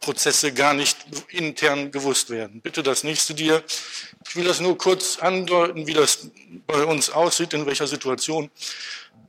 Prozesse 0.00 0.52
gar 0.52 0.72
nicht 0.72 0.96
intern 1.28 1.90
gewusst 1.90 2.30
werden. 2.30 2.60
Bitte 2.60 2.82
das 2.82 3.04
nächste 3.04 3.34
dir. 3.34 3.62
Ich 4.26 4.34
will 4.34 4.44
das 4.44 4.60
nur 4.60 4.78
kurz 4.78 5.18
andeuten, 5.18 5.86
wie 5.86 5.92
das 5.92 6.30
bei 6.66 6.84
uns 6.84 7.10
aussieht, 7.10 7.52
in 7.52 7.66
welcher 7.66 7.86
Situation 7.86 8.50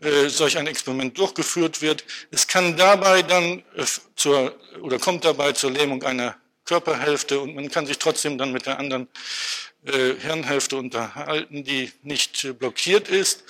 äh, 0.01 0.29
solch 0.29 0.57
ein 0.57 0.67
Experiment 0.67 1.17
durchgeführt 1.17 1.81
wird. 1.81 2.05
Es 2.31 2.47
kann 2.47 2.77
dabei 2.77 3.23
dann 3.23 3.63
äh, 3.75 3.85
zur, 4.15 4.55
oder 4.81 4.99
kommt 4.99 5.25
dabei 5.25 5.51
zur 5.51 5.71
Lähmung 5.71 6.03
einer 6.03 6.37
Körperhälfte 6.65 7.39
und 7.39 7.55
man 7.55 7.69
kann 7.69 7.85
sich 7.85 7.97
trotzdem 7.97 8.37
dann 8.37 8.51
mit 8.51 8.65
der 8.65 8.79
anderen 8.79 9.07
äh, 9.85 10.15
Hirnhälfte 10.19 10.77
unterhalten, 10.77 11.63
die 11.63 11.91
nicht 12.03 12.43
äh, 12.43 12.53
blockiert 12.53 13.09
ist. 13.09 13.43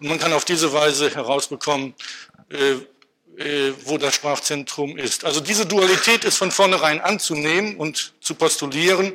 Und 0.00 0.08
man 0.08 0.18
kann 0.18 0.32
auf 0.32 0.44
diese 0.44 0.72
Weise 0.72 1.14
herausbekommen, 1.14 1.94
äh, 2.50 2.76
wo 3.84 3.98
das 3.98 4.14
Sprachzentrum 4.14 4.98
ist. 4.98 5.24
Also 5.24 5.40
diese 5.40 5.64
Dualität 5.64 6.24
ist 6.24 6.36
von 6.36 6.50
vornherein 6.50 7.00
anzunehmen 7.00 7.76
und 7.76 8.12
zu 8.20 8.34
postulieren. 8.34 9.14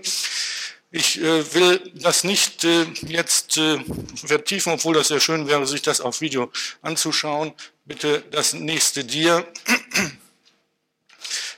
Ich 0.95 1.19
äh, 1.19 1.55
will 1.55 1.91
das 1.95 2.23
nicht 2.23 2.63
äh, 2.65 2.85
jetzt 3.07 3.57
äh, 3.57 3.79
vertiefen, 4.15 4.73
obwohl 4.73 4.93
das 4.93 5.07
sehr 5.07 5.19
schön 5.19 5.47
wäre, 5.47 5.65
sich 5.65 5.81
das 5.81 6.01
auf 6.01 6.21
Video 6.21 6.51
anzuschauen. 6.83 7.51
Bitte 7.83 8.23
das 8.29 8.53
nächste 8.53 9.03
Dir. 9.03 9.43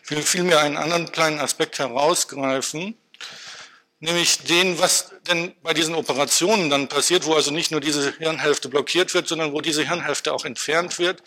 Ich 0.06 0.12
will 0.12 0.22
vielmehr 0.22 0.62
einen 0.62 0.78
anderen 0.78 1.12
kleinen 1.12 1.40
Aspekt 1.40 1.80
herausgreifen, 1.80 2.96
nämlich 4.00 4.38
den, 4.44 4.80
was 4.80 5.12
denn 5.28 5.54
bei 5.62 5.74
diesen 5.74 5.96
Operationen 5.96 6.70
dann 6.70 6.88
passiert, 6.88 7.26
wo 7.26 7.34
also 7.34 7.52
nicht 7.52 7.72
nur 7.72 7.82
diese 7.82 8.16
Hirnhälfte 8.18 8.70
blockiert 8.70 9.14
wird, 9.14 9.28
sondern 9.28 9.52
wo 9.52 9.60
diese 9.60 9.86
Hirnhälfte 9.86 10.32
auch 10.32 10.46
entfernt 10.46 10.98
wird. 10.98 11.22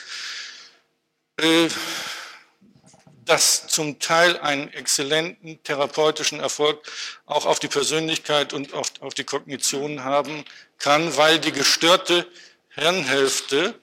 Das 3.25 3.69
zum 3.69 3.99
Teil 3.99 4.39
einen 4.39 4.73
exzellenten 4.73 5.63
therapeutischen 5.63 6.41
Erfolg 6.41 6.81
auch 7.27 7.47
auf 7.47 7.59
die 7.59 7.69
Persönlichkeit 7.69 8.53
und 8.53 8.75
auf, 8.75 8.91
auf 9.01 9.15
die 9.15 9.25
Kognition 9.25 10.03
haben 10.03 10.45
kann, 10.79 11.17
weil 11.17 11.39
die 11.39 11.53
gestörte 11.53 12.27
Hirnhälfte 12.71 13.79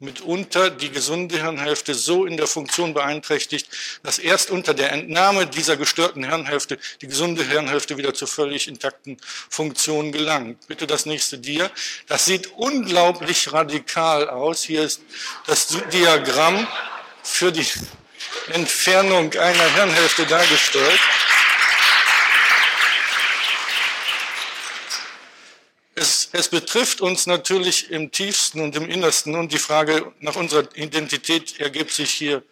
mitunter 0.00 0.70
die 0.70 0.90
gesunde 0.90 1.36
Hirnhälfte 1.36 1.94
so 1.94 2.24
in 2.24 2.36
der 2.36 2.46
Funktion 2.46 2.94
beeinträchtigt, 2.94 3.68
dass 4.02 4.18
erst 4.18 4.50
unter 4.50 4.72
der 4.72 4.92
Entnahme 4.92 5.46
dieser 5.46 5.76
gestörten 5.76 6.24
Hirnhälfte 6.24 6.78
die 7.02 7.06
gesunde 7.06 7.44
Hirnhälfte 7.44 7.98
wieder 7.98 8.14
zur 8.14 8.26
völlig 8.26 8.66
intakten 8.66 9.18
Funktion 9.50 10.10
gelangt. 10.10 10.66
Bitte 10.68 10.86
das 10.86 11.04
nächste 11.04 11.38
Dia. 11.38 11.70
Das 12.06 12.24
sieht 12.24 12.50
unglaublich 12.56 13.52
radikal 13.52 14.28
aus. 14.28 14.62
Hier 14.62 14.82
ist 14.82 15.02
das 15.46 15.68
Diagramm 15.92 16.66
für 17.22 17.52
die 17.52 17.66
Entfernung 18.52 19.32
einer 19.34 19.74
Hirnhälfte 19.74 20.26
dargestellt. 20.26 21.00
Es, 25.94 26.30
es, 26.32 26.48
betrifft 26.48 27.00
uns 27.00 27.26
natürlich 27.26 27.90
im 27.90 28.10
tiefsten 28.10 28.60
und 28.60 28.74
im 28.74 28.88
innersten 28.88 29.34
und 29.34 29.52
die 29.52 29.58
Frage 29.58 30.12
nach 30.20 30.36
unserer 30.36 30.64
Identität 30.74 31.60
ergibt 31.60 31.92
sich 31.92 32.10
hier 32.10 32.42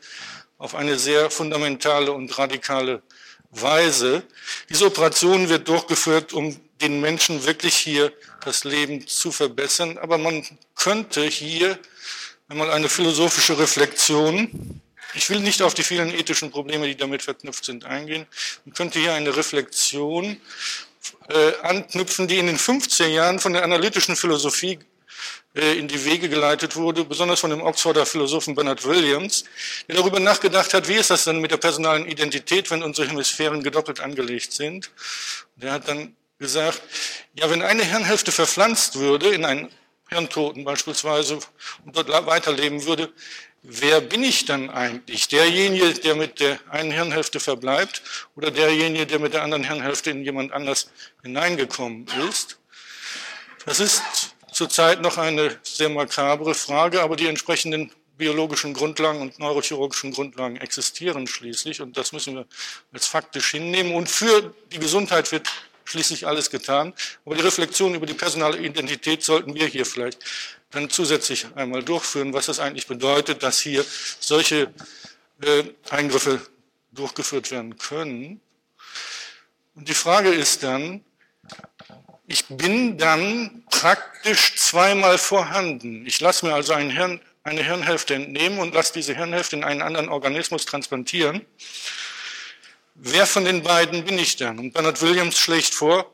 auf 0.59 0.75
eine 0.75 0.99
sehr 0.99 1.31
fundamentale 1.31 2.13
und 2.13 2.37
radikale 2.37 3.03
Weise. 3.51 4.23
Diese 4.69 4.87
Operation 4.87 5.49
wird 5.49 5.67
durchgeführt, 5.69 6.33
um 6.33 6.61
den 6.83 7.01
Menschen 7.01 7.45
wirklich 7.47 7.75
hier 7.75 8.13
das 8.45 8.65
Leben 8.65 9.07
zu 9.07 9.33
verbessern, 9.33 9.99
aber 9.99 10.19
man 10.19 10.47
könnte 10.75 11.25
hier 11.25 11.79
einmal 12.49 12.71
eine 12.71 12.89
philosophische 12.89 13.59
Reflexion 13.59 14.81
ich 15.15 15.31
will 15.31 15.41
nicht 15.41 15.63
auf 15.63 15.75
die 15.75 15.83
vielen 15.83 16.13
ethischen 16.13 16.51
Probleme, 16.51 16.87
die 16.87 16.97
damit 16.97 17.23
verknüpft 17.23 17.65
sind, 17.65 17.85
eingehen. 17.85 18.27
Man 18.65 18.75
könnte 18.75 18.99
hier 18.99 19.15
eine 19.15 19.35
Reflexion 19.35 20.39
äh, 21.29 21.53
anknüpfen, 21.63 22.29
die 22.29 22.39
in 22.39 22.47
den 22.47 22.59
50er 22.59 23.07
Jahren 23.07 23.39
von 23.39 23.55
der 23.55 23.65
analytischen 23.65 24.17
Philosophie 24.17 24.79
äh, 25.55 25.79
in 25.79 25.89
die 25.89 26.05
Wege 26.05 26.29
geleitet 26.29 26.77
wurde, 26.77 27.05
besonders 27.05 27.41
von 27.41 27.51
dem 27.51 27.63
Oxforder 27.63 28.05
Philosophen 28.05 28.55
Bernard 28.55 28.85
Williams, 28.85 29.45
der 29.89 29.97
darüber 29.97 30.21
nachgedacht 30.21 30.75
hat, 30.75 30.89
wie 30.89 30.95
ist 30.95 31.11
das 31.11 31.25
denn 31.25 31.41
mit 31.41 31.51
der 31.51 31.57
personalen 31.57 32.07
Identität, 32.07 32.71
wenn 32.71 32.83
unsere 32.83 33.09
Hemisphären 33.09 33.63
gedoppelt 33.63 34.01
angelegt 34.01 34.53
sind. 34.53 34.91
Der 35.57 35.73
hat 35.73 35.89
dann 35.89 36.15
gesagt, 36.39 36.83
ja, 37.35 37.49
wenn 37.51 37.63
eine 37.63 37.83
Hirnhälfte 37.83 38.31
verpflanzt 38.31 38.97
würde 38.97 39.31
in 39.31 39.45
einen 39.47 39.71
Hirntoten 40.09 40.65
beispielsweise 40.65 41.39
und 41.85 41.97
dort 41.97 42.09
weiterleben 42.09 42.85
würde, 42.85 43.13
wer 43.63 44.01
bin 44.01 44.25
ich 44.25 44.45
dann 44.45 44.71
eigentlich? 44.71 45.29
Derjenige, 45.29 45.95
der 45.95 46.15
mit 46.15 46.41
der 46.41 46.59
einen 46.71 46.91
Hirnhälfte 46.91 47.41
verbleibt 47.41 48.03
oder 48.37 48.51
derjenige, 48.51 49.07
der 49.07 49.19
mit 49.19 49.35
der 49.35 49.43
anderen 49.43 49.65
Hirnhälfte 49.65 50.11
in 50.11 50.25
jemand 50.25 50.53
anders 50.53 50.91
hineingekommen 51.23 52.07
ist? 52.29 52.59
Das 53.67 53.81
ist 53.81 54.03
zurzeit 54.53 55.03
noch 55.03 55.19
eine 55.19 55.59
sehr 55.63 55.89
makabre 55.91 56.55
Frage, 56.55 57.03
aber 57.03 57.17
die 57.17 57.27
entsprechenden 57.27 57.93
biologischen 58.17 58.75
Grundlagen 58.75 59.21
und 59.21 59.39
neurochirurgischen 59.39 60.13
Grundlagen 60.13 60.57
existieren 60.57 61.27
schließlich 61.27 61.81
und 61.81 61.97
das 61.97 62.13
müssen 62.13 62.35
wir 62.35 62.47
als 62.93 63.07
faktisch 63.07 63.53
hinnehmen. 63.53 63.95
Und 63.95 64.11
für 64.11 64.55
die 64.73 64.79
Gesundheit 64.79 65.31
wird 65.31 65.49
schließlich 65.89 66.27
alles 66.27 66.51
getan. 66.51 66.93
Aber 67.25 67.35
die 67.35 67.43
Reflexion 67.43 67.95
über 67.95 68.07
die 68.07 68.15
personale 68.15 68.59
Identität 68.59 69.23
sollten 69.23 69.55
wir 69.55 69.67
hier 69.67 69.87
vielleicht 69.87 70.19
dann 70.71 70.91
zusätzlich 70.91 71.47
einmal 71.55 71.83
durchführen, 71.83 72.33
was 72.33 72.47
das 72.47 72.61
eigentlich 72.61 72.87
bedeutet, 72.87 73.43
dass 73.43 73.59
hier 73.59 73.85
solche 74.21 74.73
äh, 75.43 75.65
Eingriffe 75.89 76.41
durchgeführt 76.93 77.51
werden 77.51 77.79
können. 77.79 78.41
Und 79.75 79.89
die 79.89 79.95
Frage 79.95 80.31
ist 80.31 80.63
dann, 80.63 81.05
ich 82.27 82.45
bin 82.47 82.99
dann 82.99 83.65
praktisch 83.71 84.57
zweimal 84.57 85.17
vorhanden. 85.17 86.05
Ich 86.05 86.21
lasse 86.21 86.45
mir 86.45 86.53
also 86.53 86.77
Hirn, 86.77 87.21
eine 87.43 87.63
Hirnhälfte 87.63 88.15
entnehmen 88.15 88.59
und 88.59 88.75
lasse 88.75 88.93
diese 88.93 89.15
Hirnhälfte 89.15 89.57
in 89.57 89.65
einen 89.65 89.81
anderen 89.81 90.11
Organismus 90.11 90.67
transplantieren. 90.67 91.47
Wer 93.01 93.27
von 93.27 93.45
den 93.45 93.63
beiden 93.63 94.05
bin 94.05 94.19
ich 94.19 94.35
dann? 94.35 94.59
Und 94.59 94.73
Bernard 94.73 95.01
Williams 95.01 95.39
schlägt 95.39 95.73
vor, 95.73 96.13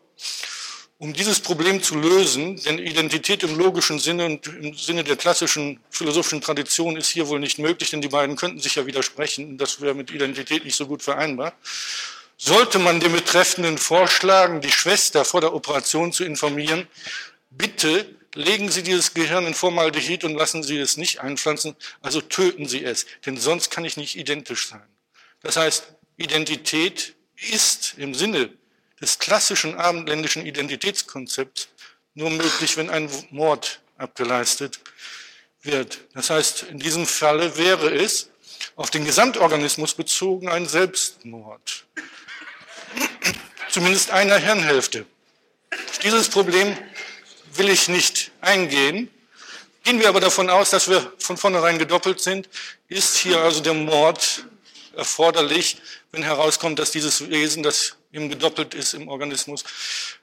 um 0.98 1.14
dieses 1.14 1.40
Problem 1.40 1.82
zu 1.82 1.94
lösen, 1.94 2.56
denn 2.62 2.78
Identität 2.78 3.42
im 3.42 3.58
logischen 3.58 3.98
Sinne 3.98 4.26
und 4.26 4.46
im 4.46 4.74
Sinne 4.74 5.02
der 5.02 5.16
klassischen 5.16 5.80
philosophischen 5.88 6.42
Tradition 6.42 6.98
ist 6.98 7.08
hier 7.08 7.26
wohl 7.28 7.40
nicht 7.40 7.58
möglich, 7.58 7.88
denn 7.88 8.02
die 8.02 8.08
beiden 8.08 8.36
könnten 8.36 8.60
sich 8.60 8.74
ja 8.74 8.84
widersprechen. 8.84 9.56
Das 9.56 9.80
wäre 9.80 9.94
mit 9.94 10.10
Identität 10.10 10.66
nicht 10.66 10.76
so 10.76 10.86
gut 10.86 11.02
vereinbar. 11.02 11.54
Sollte 12.36 12.78
man 12.78 13.00
dem 13.00 13.12
Betreffenden 13.12 13.78
vorschlagen, 13.78 14.60
die 14.60 14.70
Schwester 14.70 15.24
vor 15.24 15.40
der 15.40 15.54
Operation 15.54 16.12
zu 16.12 16.22
informieren, 16.22 16.86
bitte 17.48 18.14
legen 18.34 18.70
Sie 18.70 18.82
dieses 18.82 19.14
Gehirn 19.14 19.46
in 19.46 19.54
Formaldehyd 19.54 20.24
und 20.24 20.34
lassen 20.34 20.62
Sie 20.62 20.76
es 20.78 20.98
nicht 20.98 21.20
einpflanzen, 21.20 21.76
also 22.02 22.20
töten 22.20 22.68
Sie 22.68 22.84
es, 22.84 23.06
denn 23.24 23.38
sonst 23.38 23.70
kann 23.70 23.86
ich 23.86 23.96
nicht 23.96 24.16
identisch 24.16 24.68
sein. 24.68 24.82
Das 25.40 25.56
heißt, 25.56 25.94
Identität 26.16 27.14
ist 27.36 27.94
im 27.96 28.14
Sinne 28.14 28.50
des 29.00 29.18
klassischen 29.18 29.74
abendländischen 29.74 30.46
Identitätskonzepts 30.46 31.68
nur 32.14 32.30
möglich, 32.30 32.76
wenn 32.76 32.90
ein 32.90 33.10
Mord 33.30 33.80
abgeleistet 33.98 34.80
wird. 35.62 36.00
Das 36.14 36.30
heißt, 36.30 36.64
in 36.64 36.78
diesem 36.78 37.06
Falle 37.06 37.56
wäre 37.56 37.92
es 37.92 38.30
auf 38.76 38.90
den 38.90 39.04
Gesamtorganismus 39.04 39.94
bezogen 39.94 40.48
ein 40.48 40.66
Selbstmord. 40.66 41.86
Zumindest 43.68 44.10
einer 44.10 44.36
Hirnhälfte. 44.36 45.06
Auf 45.72 45.98
dieses 45.98 46.28
Problem 46.28 46.76
will 47.54 47.68
ich 47.68 47.88
nicht 47.88 48.30
eingehen. 48.40 49.10
Gehen 49.82 50.00
wir 50.00 50.08
aber 50.08 50.20
davon 50.20 50.48
aus, 50.48 50.70
dass 50.70 50.88
wir 50.88 51.12
von 51.18 51.36
vornherein 51.36 51.78
gedoppelt 51.78 52.20
sind, 52.20 52.48
ist 52.88 53.16
hier 53.16 53.40
also 53.40 53.60
der 53.60 53.74
Mord 53.74 54.46
erforderlich, 54.96 55.78
wenn 56.12 56.22
herauskommt, 56.22 56.78
dass 56.78 56.90
dieses 56.90 57.28
Wesen, 57.28 57.62
das 57.62 57.96
ihm 58.12 58.28
gedoppelt 58.28 58.74
ist 58.74 58.94
im 58.94 59.08
Organismus, 59.08 59.64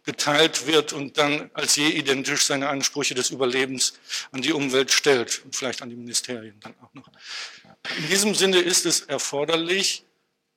geteilt 0.06 0.68
wird 0.68 0.94
und 0.94 1.18
dann 1.18 1.50
als 1.54 1.76
je 1.76 1.90
identisch 1.90 2.46
seine 2.46 2.70
Ansprüche 2.70 3.14
des 3.14 3.30
Überlebens 3.30 3.94
an 4.32 4.42
die 4.42 4.54
Umwelt 4.54 4.92
stellt 4.92 5.44
und 5.44 5.56
vielleicht 5.56 5.82
an 5.82 5.90
die 5.90 5.96
Ministerien 5.96 6.60
dann 6.62 6.74
auch 6.82 6.94
noch. 6.94 7.10
In 7.98 8.08
diesem 8.08 8.36
Sinne 8.36 8.60
ist 8.60 8.86
es 8.86 9.02
erforderlich, 9.02 10.06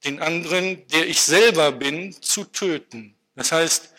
den 0.04 0.21
anderen, 0.21 0.87
der 0.88 1.09
ich 1.09 1.23
selber 1.23 1.73
bin, 1.73 2.12
zu 2.23 2.44
töten. 2.44 3.16
Das 3.35 3.50
heißt, 3.52 3.94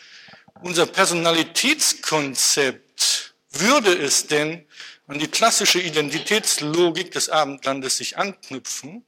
unser 0.62 0.86
Personalitätskonzept 0.86 3.34
würde 3.50 3.92
es 3.92 4.26
denn 4.26 4.64
an 5.06 5.18
die 5.18 5.28
klassische 5.28 5.80
Identitätslogik 5.80 7.10
des 7.10 7.28
Abendlandes 7.28 7.98
sich 7.98 8.16
anknüpfen, 8.16 9.04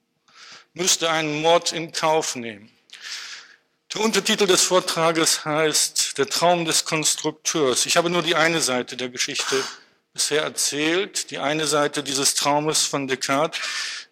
müsste 0.79 1.11
einen 1.11 1.43
Mord 1.43 1.73
in 1.73 1.91
Kauf 1.93 2.37
nehmen. 2.37 2.71
Der 3.93 4.03
Untertitel 4.03 4.47
des 4.47 4.63
Vortrages 4.63 5.45
heißt 5.45 6.19
Der 6.19 6.29
Traum 6.29 6.65
des 6.65 6.85
Konstrukteurs. 6.85 7.85
Ich 7.85 7.97
habe 7.97 8.11
nur 8.11 8.23
die 8.23 8.37
eine 8.37 8.61
Seite 8.61 8.97
der 8.97 9.09
Geschichte 9.09 9.63
bisher 10.13 10.43
erzählt, 10.43 11.31
die 11.31 11.39
eine 11.39 11.67
Seite 11.67 12.03
dieses 12.05 12.35
Traumes 12.35 12.85
von 12.85 13.09
Descartes. 13.09 13.61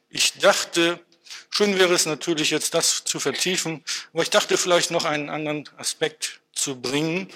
Ich 0.09 0.39
dachte, 0.39 0.99
schön 1.51 1.79
wäre 1.79 1.95
es 1.95 2.05
natürlich 2.05 2.51
jetzt 2.51 2.75
das 2.75 3.05
zu 3.05 3.21
vertiefen, 3.21 3.85
aber 4.13 4.23
ich 4.23 4.31
dachte 4.31 4.59
vielleicht 4.59 4.91
noch 4.91 5.05
einen 5.05 5.31
anderen 5.31 5.69
Aspekt 5.77 6.41
zu 6.53 6.81
bringen. 6.81 7.29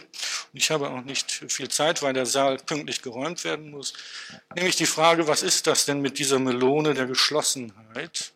Ich 0.53 0.73
habe 0.73 0.91
auch 0.91 1.03
nicht 1.03 1.31
viel 1.31 1.69
Zeit, 1.69 2.03
weil 2.03 2.15
der 2.15 2.27
Saal 2.27 2.57
pünktlich 2.57 3.03
geräumt 3.03 3.45
werden 3.45 3.71
muss. 3.71 3.93
Nämlich 4.57 4.77
die 4.77 4.87
Frage, 4.87 5.29
was 5.29 5.43
ist 5.43 5.69
das 5.69 5.85
denn 5.85 6.01
mit 6.01 6.19
dieser 6.19 6.41
Melone 6.41 6.95
der 6.95 7.07
Geschlossenheit? 7.07 8.33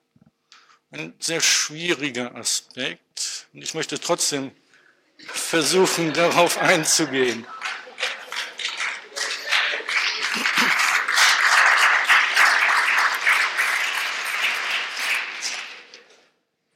Ein 0.95 1.13
sehr 1.19 1.41
schwieriger 1.41 2.37
Aspekt. 2.37 3.49
Und 3.53 3.63
ich 3.63 3.75
möchte 3.75 3.99
trotzdem 3.99 4.53
versuchen, 5.27 6.13
darauf 6.13 6.57
einzugehen. 6.59 7.45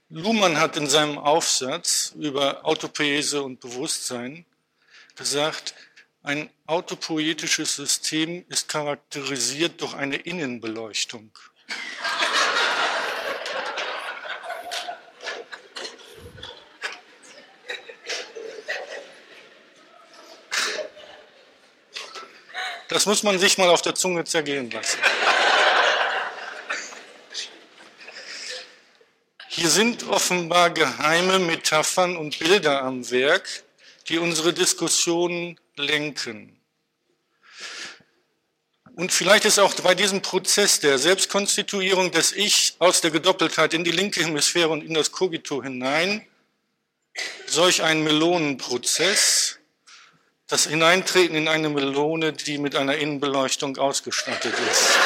Luhmann 0.08 0.58
hat 0.58 0.76
in 0.76 0.88
seinem 0.88 1.18
Aufsatz 1.18 2.12
über 2.18 2.66
Autopoese 2.66 3.44
und 3.44 3.60
Bewusstsein 3.60 4.44
gesagt, 5.14 5.74
ein 6.24 6.50
autopoetisches 6.66 7.76
System 7.76 8.44
ist 8.48 8.68
charakterisiert 8.68 9.80
durch 9.80 9.94
eine 9.94 10.16
Innenbeleuchtung. 10.16 11.30
Das 22.88 23.06
muss 23.06 23.22
man 23.22 23.38
sich 23.38 23.58
mal 23.58 23.68
auf 23.68 23.82
der 23.82 23.94
Zunge 23.94 24.24
zergehen 24.24 24.70
lassen. 24.70 24.98
Hier 29.48 29.70
sind 29.70 30.08
offenbar 30.08 30.70
geheime 30.70 31.38
Metaphern 31.38 32.16
und 32.16 32.38
Bilder 32.38 32.82
am 32.82 33.10
Werk, 33.10 33.64
die 34.08 34.18
unsere 34.18 34.52
Diskussionen 34.52 35.58
lenken. 35.76 36.58
Und 38.94 39.12
vielleicht 39.12 39.44
ist 39.44 39.58
auch 39.58 39.74
bei 39.74 39.94
diesem 39.94 40.22
Prozess 40.22 40.80
der 40.80 40.98
Selbstkonstituierung 40.98 42.10
des 42.10 42.32
Ich 42.32 42.74
aus 42.78 43.00
der 43.00 43.10
Gedoppeltheit 43.10 43.74
in 43.74 43.84
die 43.84 43.92
linke 43.92 44.24
Hemisphäre 44.24 44.70
und 44.70 44.82
in 44.82 44.94
das 44.94 45.12
Kogito 45.12 45.62
hinein 45.62 46.26
solch 47.46 47.82
ein 47.82 48.02
Melonenprozess, 48.02 49.47
das 50.48 50.66
Hineintreten 50.66 51.36
in 51.36 51.46
eine 51.46 51.68
Melone, 51.68 52.32
die 52.32 52.56
mit 52.56 52.74
einer 52.74 52.96
Innenbeleuchtung 52.96 53.76
ausgestattet 53.76 54.54
ist. 54.70 54.98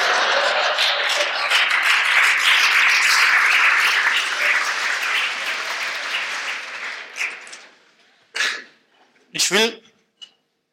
Ich 9.33 9.51
will 9.51 9.83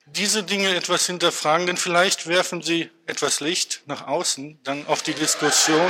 diese 0.05 0.43
Dinge 0.43 0.75
etwas 0.75 1.07
hinterfragen, 1.07 1.65
denn 1.65 1.77
vielleicht 1.77 2.27
werfen 2.27 2.61
sie 2.61 2.91
etwas 3.07 3.39
Licht 3.39 3.81
nach 3.87 4.05
außen, 4.05 4.59
dann 4.63 4.85
auf 4.85 5.01
die 5.01 5.13
Diskussion, 5.13 5.89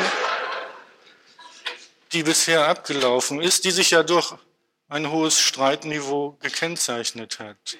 die 2.13 2.23
bisher 2.23 2.67
abgelaufen 2.67 3.41
ist, 3.41 3.65
die 3.65 3.71
sich 3.71 3.91
ja 3.91 4.03
durch 4.03 4.33
ein 4.87 5.11
hohes 5.11 5.39
Streitniveau 5.39 6.37
gekennzeichnet 6.39 7.39
hat. 7.39 7.77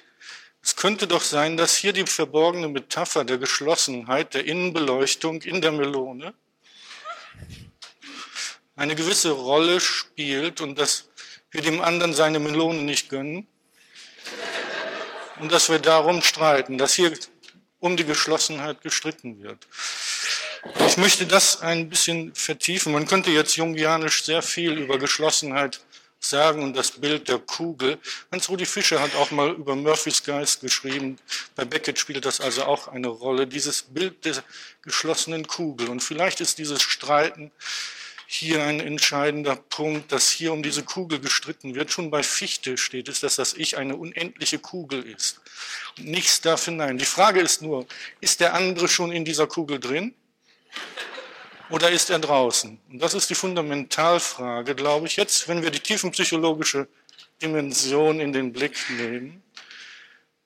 Es 0.62 0.76
könnte 0.76 1.06
doch 1.06 1.22
sein, 1.22 1.56
dass 1.56 1.76
hier 1.76 1.92
die 1.92 2.06
verborgene 2.06 2.68
Metapher 2.68 3.24
der 3.24 3.38
Geschlossenheit, 3.38 4.34
der 4.34 4.44
Innenbeleuchtung 4.44 5.40
in 5.42 5.62
der 5.62 5.72
Melone 5.72 6.34
eine 8.76 8.94
gewisse 8.94 9.30
Rolle 9.30 9.80
spielt 9.80 10.60
und 10.60 10.78
dass 10.78 11.08
wir 11.50 11.62
dem 11.62 11.80
anderen 11.80 12.14
seine 12.14 12.38
Melone 12.38 12.82
nicht 12.82 13.08
gönnen 13.08 13.46
und 15.38 15.50
dass 15.52 15.68
wir 15.68 15.78
darum 15.78 16.22
streiten, 16.22 16.78
dass 16.78 16.94
hier 16.94 17.12
um 17.78 17.96
die 17.96 18.04
Geschlossenheit 18.04 18.82
gestritten 18.82 19.42
wird. 19.42 19.66
Ich 20.86 20.98
möchte 20.98 21.26
das 21.26 21.62
ein 21.62 21.88
bisschen 21.88 22.34
vertiefen. 22.34 22.92
Man 22.92 23.06
könnte 23.06 23.30
jetzt 23.30 23.56
jungianisch 23.56 24.24
sehr 24.24 24.42
viel 24.42 24.72
über 24.72 24.98
Geschlossenheit 24.98 25.80
sagen 26.20 26.62
und 26.62 26.76
das 26.76 26.92
Bild 26.92 27.28
der 27.28 27.38
Kugel. 27.38 27.98
Hans-Rudi 28.30 28.66
Fischer 28.66 29.00
hat 29.00 29.14
auch 29.16 29.30
mal 29.30 29.50
über 29.50 29.74
Murphys 29.74 30.22
Geist 30.22 30.60
geschrieben. 30.60 31.18
Bei 31.56 31.64
Beckett 31.64 31.98
spielt 31.98 32.24
das 32.24 32.40
also 32.40 32.64
auch 32.64 32.88
eine 32.88 33.08
Rolle, 33.08 33.46
dieses 33.46 33.82
Bild 33.82 34.24
der 34.24 34.44
geschlossenen 34.82 35.46
Kugel. 35.46 35.88
Und 35.88 36.02
vielleicht 36.02 36.40
ist 36.40 36.58
dieses 36.58 36.82
Streiten 36.82 37.50
hier 38.32 38.62
ein 38.62 38.78
entscheidender 38.78 39.56
Punkt, 39.56 40.12
dass 40.12 40.30
hier 40.30 40.52
um 40.52 40.62
diese 40.62 40.84
Kugel 40.84 41.18
gestritten 41.18 41.74
wird. 41.74 41.90
Schon 41.90 42.12
bei 42.12 42.22
Fichte 42.22 42.76
steht 42.76 43.08
es, 43.08 43.18
dass 43.18 43.34
das 43.34 43.54
Ich 43.54 43.76
eine 43.76 43.96
unendliche 43.96 44.60
Kugel 44.60 45.02
ist. 45.02 45.40
Und 45.98 46.06
nichts 46.06 46.40
darf 46.40 46.64
hinein. 46.64 46.96
Die 46.96 47.04
Frage 47.04 47.40
ist 47.40 47.60
nur, 47.60 47.86
ist 48.20 48.38
der 48.38 48.54
andere 48.54 48.86
schon 48.86 49.10
in 49.10 49.24
dieser 49.24 49.48
Kugel 49.48 49.80
drin? 49.80 50.14
Oder 51.70 51.90
ist 51.90 52.10
er 52.10 52.18
draußen? 52.18 52.80
Und 52.90 52.98
das 53.00 53.14
ist 53.14 53.30
die 53.30 53.34
Fundamentalfrage, 53.34 54.74
glaube 54.74 55.06
ich, 55.06 55.16
jetzt, 55.16 55.48
wenn 55.48 55.62
wir 55.62 55.70
die 55.70 55.80
tiefenpsychologische 55.80 56.88
Dimension 57.40 58.20
in 58.20 58.32
den 58.32 58.52
Blick 58.52 58.76
nehmen. 58.90 59.42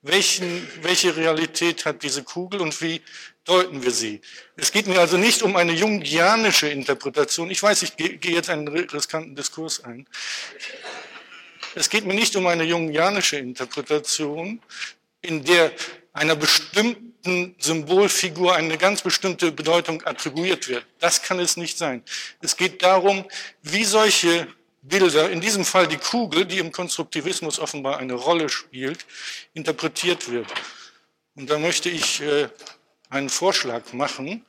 Welchen, 0.03 0.67
welche 0.83 1.17
Realität 1.17 1.85
hat 1.85 2.03
diese 2.03 2.23
Kugel 2.23 2.61
und 2.61 2.79
wie 2.79 3.01
deuten 3.43 3.83
wir 3.83 3.89
sie. 3.89 4.21
Es 4.55 4.71
geht 4.71 4.85
mir 4.85 4.99
also 4.99 5.17
nicht 5.17 5.41
um 5.41 5.55
eine 5.55 5.71
jungianische 5.71 6.67
Interpretation. 6.67 7.49
Ich 7.49 7.61
weiß, 7.61 7.81
ich 7.81 7.97
gehe 7.97 8.19
jetzt 8.21 8.51
einen 8.51 8.67
riskanten 8.67 9.35
Diskurs 9.35 9.83
ein. 9.83 10.05
Es 11.73 11.89
geht 11.89 12.05
mir 12.05 12.13
nicht 12.13 12.35
um 12.35 12.45
eine 12.45 12.65
jungianische 12.65 13.37
Interpretation, 13.37 14.61
in 15.21 15.43
der 15.43 15.71
einer 16.13 16.35
bestimmten 16.35 17.14
Symbolfigur 17.59 18.55
eine 18.55 18.77
ganz 18.77 19.01
bestimmte 19.01 19.51
Bedeutung 19.51 20.05
attribuiert 20.05 20.67
wird. 20.67 20.85
Das 20.99 21.21
kann 21.21 21.39
es 21.39 21.57
nicht 21.57 21.77
sein. 21.77 22.03
Es 22.41 22.55
geht 22.55 22.83
darum, 22.83 23.25
wie 23.61 23.83
solche 23.83 24.47
Bilder, 24.81 25.31
in 25.31 25.41
diesem 25.41 25.65
Fall 25.65 25.87
die 25.87 25.97
Kugel, 25.97 26.45
die 26.45 26.59
im 26.59 26.71
Konstruktivismus 26.71 27.59
offenbar 27.59 27.97
eine 27.97 28.13
Rolle 28.13 28.49
spielt, 28.49 29.05
interpretiert 29.53 30.29
wird. 30.29 30.47
Und 31.35 31.49
da 31.49 31.57
möchte 31.57 31.89
ich 31.89 32.21
äh, 32.21 32.49
einen 33.09 33.29
Vorschlag 33.29 33.93
machen, 33.93 34.45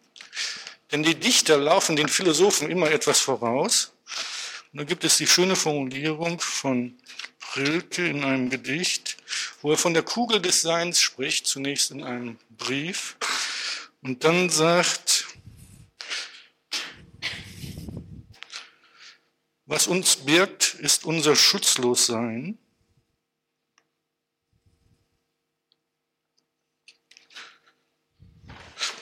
denn 0.92 1.02
die 1.02 1.14
Dichter 1.14 1.56
laufen 1.56 1.96
den 1.96 2.08
Philosophen 2.08 2.70
immer 2.70 2.90
etwas 2.90 3.18
voraus. 3.20 3.92
Und 4.72 4.80
da 4.80 4.84
gibt 4.84 5.04
es 5.04 5.16
die 5.16 5.26
schöne 5.26 5.56
Formulierung 5.56 6.38
von 6.38 6.98
Rilke 7.56 8.06
in 8.06 8.22
einem 8.22 8.50
Gedicht, 8.50 9.16
wo 9.62 9.70
er 9.70 9.78
von 9.78 9.94
der 9.94 10.02
Kugel 10.02 10.40
des 10.40 10.60
Seins 10.60 11.00
spricht, 11.00 11.46
zunächst 11.46 11.90
in 11.90 12.04
einem 12.04 12.38
Brief. 12.57 13.16
Und 14.03 14.25
dann 14.25 14.51
sagt, 14.51 15.27
was 19.66 19.87
uns 19.87 20.16
birgt, 20.16 20.75
ist 20.75 21.05
unser 21.05 21.35
Schutzlossein. 21.37 22.59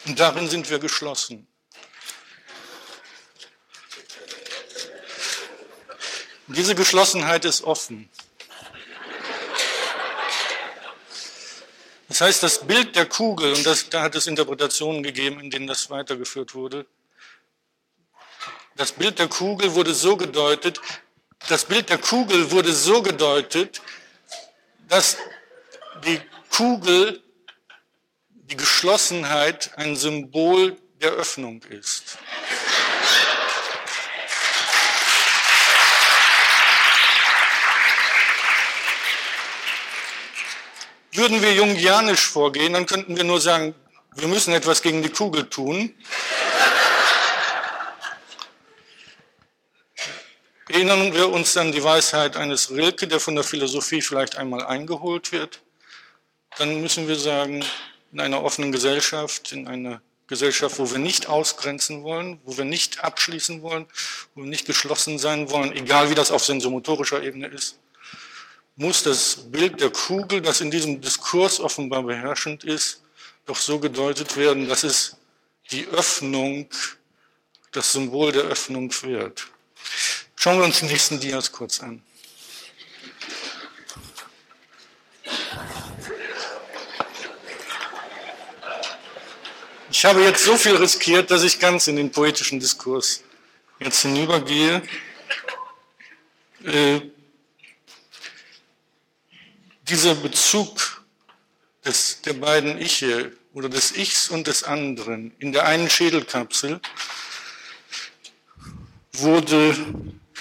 Und 0.07 0.21
darin 0.21 0.49
sind 0.49 0.69
wir 0.69 0.79
geschlossen. 0.79 1.47
Diese 6.47 6.75
Geschlossenheit 6.75 7.45
ist 7.47 7.63
offen. 7.63 8.11
Das 12.15 12.21
heißt, 12.21 12.45
das 12.45 12.61
Bild 12.61 12.95
der 12.95 13.07
Kugel, 13.07 13.55
und 13.55 13.67
das, 13.67 13.89
da 13.89 14.03
hat 14.03 14.15
es 14.15 14.29
Interpretationen 14.29 15.03
gegeben, 15.03 15.41
in 15.41 15.51
denen 15.51 15.67
das 15.67 15.91
weitergeführt 15.91 16.55
wurde, 16.55 16.87
das 18.77 18.93
Bild 18.93 19.19
der 19.19 19.27
Kugel 19.27 19.75
wurde 19.75 19.93
so 19.95 20.17
gedeutet, 20.17 20.81
das 21.49 21.65
Bild 21.65 21.89
der 21.89 21.99
Kugel 21.99 22.53
wurde 22.53 22.73
so 22.73 23.03
gedeutet, 23.03 23.83
dass 24.89 25.17
die 26.07 26.21
Kugel, 26.51 27.21
die 28.31 28.57
Geschlossenheit 28.57 29.77
ein 29.77 29.97
Symbol 29.97 30.77
der 31.01 31.11
Öffnung 31.15 31.65
ist. 31.65 32.19
Würden 41.17 41.43
wir 41.43 41.55
jungianisch 41.55 42.27
vorgehen, 42.27 42.73
dann 42.73 42.87
könnten 42.87 43.17
wir 43.17 43.23
nur 43.23 43.41
sagen, 43.41 43.73
wir 44.17 44.27
müssen 44.27 44.53
etwas 44.53 44.83
gegen 44.83 45.01
die 45.01 45.11
Kugel 45.11 45.49
tun. 45.49 45.95
Erinnern 50.69 51.15
wir 51.15 51.29
uns 51.29 51.57
an 51.57 51.71
die 51.71 51.85
Weisheit 51.85 52.37
eines 52.37 52.73
Rilke, 52.73 53.07
der 53.07 53.21
von 53.21 53.37
der 53.37 53.45
Philosophie 53.45 54.03
vielleicht 54.03 54.35
einmal 54.37 54.67
eingeholt 54.67 55.31
wird, 55.31 55.63
dann 56.59 56.81
müssen 56.81 57.07
wir 57.07 57.17
sagen, 57.17 57.65
in 58.11 58.19
einer 58.19 58.43
offenen 58.43 58.73
Gesellschaft, 58.73 59.53
in 59.53 59.69
einer 59.69 60.03
Gesellschaft, 60.27 60.81
wo 60.81 60.91
wir 60.91 60.99
nicht 60.99 61.29
ausgrenzen 61.29 62.03
wollen, 62.03 62.41
wo 62.45 62.57
wir 62.57 62.65
nicht 62.65 63.05
abschließen 63.05 63.63
wollen, 63.63 63.87
wo 64.35 64.43
wir 64.43 64.49
nicht 64.49 64.67
geschlossen 64.67 65.21
sein 65.21 65.49
wollen, 65.49 65.71
egal 65.71 66.11
wie 66.11 66.17
das 66.17 66.33
auf 66.33 66.45
sensomotorischer 66.45 67.23
Ebene 67.23 67.47
ist, 67.47 67.79
muss 68.77 69.03
das 69.03 69.51
Bild 69.51 69.81
der 69.81 69.91
Kugel, 69.91 70.41
das 70.41 70.61
in 70.61 70.71
diesem 70.71 71.01
Diskurs 71.01 71.61
offenbar 71.61 72.03
beherrschend 72.03 72.65
ist, 72.65 73.03
doch 73.47 73.57
so 73.57 73.79
gedeutet 73.79 74.37
werden, 74.37 74.69
dass 74.69 74.83
es 74.83 75.17
die 75.71 75.87
Öffnung, 75.89 76.69
das 77.73 77.93
Symbol 77.93 78.33
der 78.33 78.43
Öffnung 78.43 78.93
wird. 79.03 79.47
Schauen 80.37 80.59
wir 80.59 80.65
uns 80.65 80.81
die 80.81 80.87
nächsten 80.87 81.21
Dias 81.21 81.53
kurz 81.53 81.81
an. 81.81 82.03
Ich 89.91 90.05
habe 90.05 90.23
jetzt 90.23 90.45
so 90.45 90.57
viel 90.57 90.77
riskiert, 90.77 91.31
dass 91.31 91.45
ich 91.45 91.61
ganz 91.61 91.87
in 91.87 91.97
den 91.97 92.11
poetischen 92.11 92.61
Diskurs 92.61 93.23
jetzt 93.79 94.03
hinübergehe. 94.03 94.83
Äh, 96.65 97.01
dieser 99.89 100.15
Bezug 100.15 101.05
des, 101.85 102.23
der 102.23 102.35
beiden 102.35 102.81
Iche 102.81 103.33
oder 103.53 103.69
des 103.69 103.97
Ichs 103.97 104.29
und 104.29 104.47
des 104.47 104.65
anderen 104.65 105.33
in 105.39 105.53
der 105.53 105.67
einen 105.67 105.91
Schädelkapsel 105.91 106.81
wurde 109.13 109.77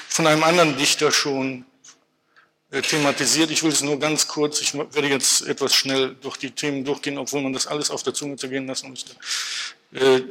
von 0.07 0.27
einem 0.27 0.43
anderen 0.43 0.77
Dichter 0.77 1.11
schon 1.11 1.65
äh, 2.71 2.81
thematisiert. 2.81 3.51
Ich 3.51 3.61
will 3.63 3.71
es 3.71 3.81
nur 3.81 3.99
ganz 3.99 4.27
kurz, 4.27 4.61
ich 4.61 4.73
werde 4.73 5.07
jetzt 5.07 5.41
etwas 5.41 5.75
schnell 5.75 6.15
durch 6.21 6.37
die 6.37 6.51
Themen 6.51 6.83
durchgehen, 6.85 7.17
obwohl 7.17 7.41
man 7.41 7.53
das 7.53 7.67
alles 7.67 7.91
auf 7.91 8.03
der 8.03 8.13
Zunge 8.13 8.35
zergehen 8.37 8.65
lassen 8.65 8.89
müsste, 8.89 9.15
äh, 9.93 10.21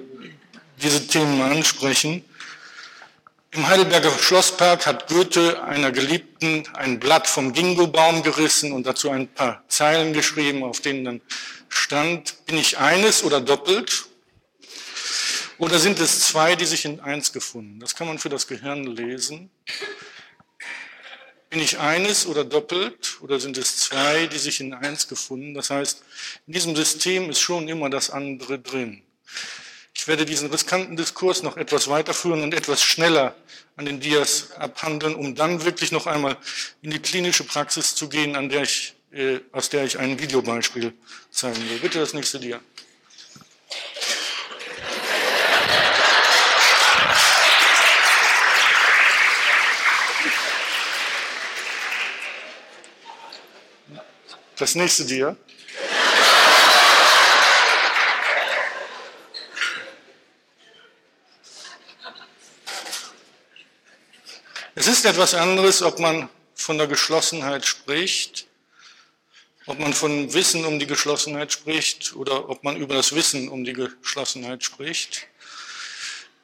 diese 0.83 1.07
Themen 1.07 1.41
ansprechen. 1.41 2.25
Im 3.55 3.69
Heidelberger 3.69 4.11
Schlosspark 4.11 4.87
hat 4.87 5.09
Goethe 5.09 5.63
einer 5.63 5.93
Geliebten 5.93 6.67
ein 6.73 6.99
Blatt 6.99 7.27
vom 7.27 7.53
Gingobaum 7.53 8.23
gerissen 8.23 8.73
und 8.73 8.87
dazu 8.87 9.11
ein 9.11 9.29
paar 9.29 9.63
Zeilen 9.69 10.15
geschrieben, 10.15 10.63
auf 10.63 10.81
denen 10.81 11.05
dann 11.05 11.21
stand, 11.69 12.47
bin 12.47 12.57
ich 12.57 12.79
eines 12.79 13.23
oder 13.23 13.43
doppelt? 13.43 14.07
Oder 15.59 15.79
sind 15.79 16.01
es 16.01 16.21
zwei, 16.21 16.57
die 16.57 16.65
sich 16.65 16.87
in 16.87 17.01
eins 17.01 17.35
gefunden? 17.35 17.79
Das 17.79 17.95
kann 17.95 18.07
man 18.07 18.19
für 18.19 18.31
das 18.31 18.47
Gehirn 18.47 18.85
lesen. 18.85 19.51
Bin 21.51 21.61
ich 21.61 21.79
eines 21.79 22.25
oder 22.25 22.45
doppelt? 22.45 23.19
Oder 23.21 23.39
sind 23.39 23.59
es 23.59 23.77
zwei, 23.77 24.29
die 24.29 24.39
sich 24.39 24.61
in 24.61 24.73
eins 24.73 25.09
gefunden? 25.09 25.53
Das 25.53 25.69
heißt, 25.69 26.03
in 26.47 26.55
diesem 26.55 26.75
System 26.75 27.29
ist 27.29 27.41
schon 27.41 27.69
immer 27.69 27.91
das 27.91 28.09
andere 28.09 28.59
drin. 28.59 29.03
Ich 30.03 30.09
werde 30.09 30.27
diesen 30.27 30.51
riskanten 30.51 30.97
Diskurs 30.97 31.45
noch 31.45 31.57
etwas 31.57 31.87
weiterführen 31.87 32.43
und 32.43 32.55
etwas 32.55 32.83
schneller 32.83 33.37
an 33.77 33.87
den 33.87 34.01
Dias 34.01 34.51
abhandeln, 34.59 35.15
um 35.15 35.37
dann 35.37 35.65
wirklich 35.65 35.93
noch 35.93 36.09
einmal 36.09 36.37
in 36.83 36.91
die 36.91 36.99
klinische 36.99 37.45
Praxis 37.45 37.95
zu 37.95 38.09
gehen, 38.09 38.35
an 38.35 38.49
der 38.49 38.63
ich, 38.63 38.97
äh, 39.13 39.39
aus 39.53 39.69
der 39.69 39.85
ich 39.85 40.01
ein 40.01 40.19
Videobeispiel 40.19 40.93
zeigen 41.31 41.71
will. 41.71 41.79
Bitte 41.79 42.01
das 42.01 42.15
nächste 42.15 42.41
Dia. 42.41 42.59
Das 54.57 54.75
nächste 54.75 55.05
Dia. 55.05 55.37
Es 64.83 64.89
ist 64.89 65.05
etwas 65.05 65.35
anderes, 65.35 65.81
ob 65.81 66.01
man 66.01 66.29
von 66.57 66.77
der 66.77 66.89
Geschlossenheit 66.89 67.65
spricht, 67.65 68.49
ob 69.67 69.79
man 69.79 69.93
von 69.93 70.35
Wissen 70.35 70.65
um 70.65 70.81
die 70.81 70.89
Geschlossenheit 70.89 71.53
spricht 71.53 72.17
oder 72.17 72.49
ob 72.49 72.65
man 72.65 72.75
über 72.75 72.97
das 72.97 73.15
Wissen 73.15 73.49
um 73.49 73.63
die 73.63 73.75
Geschlossenheit 73.75 74.65
spricht. 74.65 75.29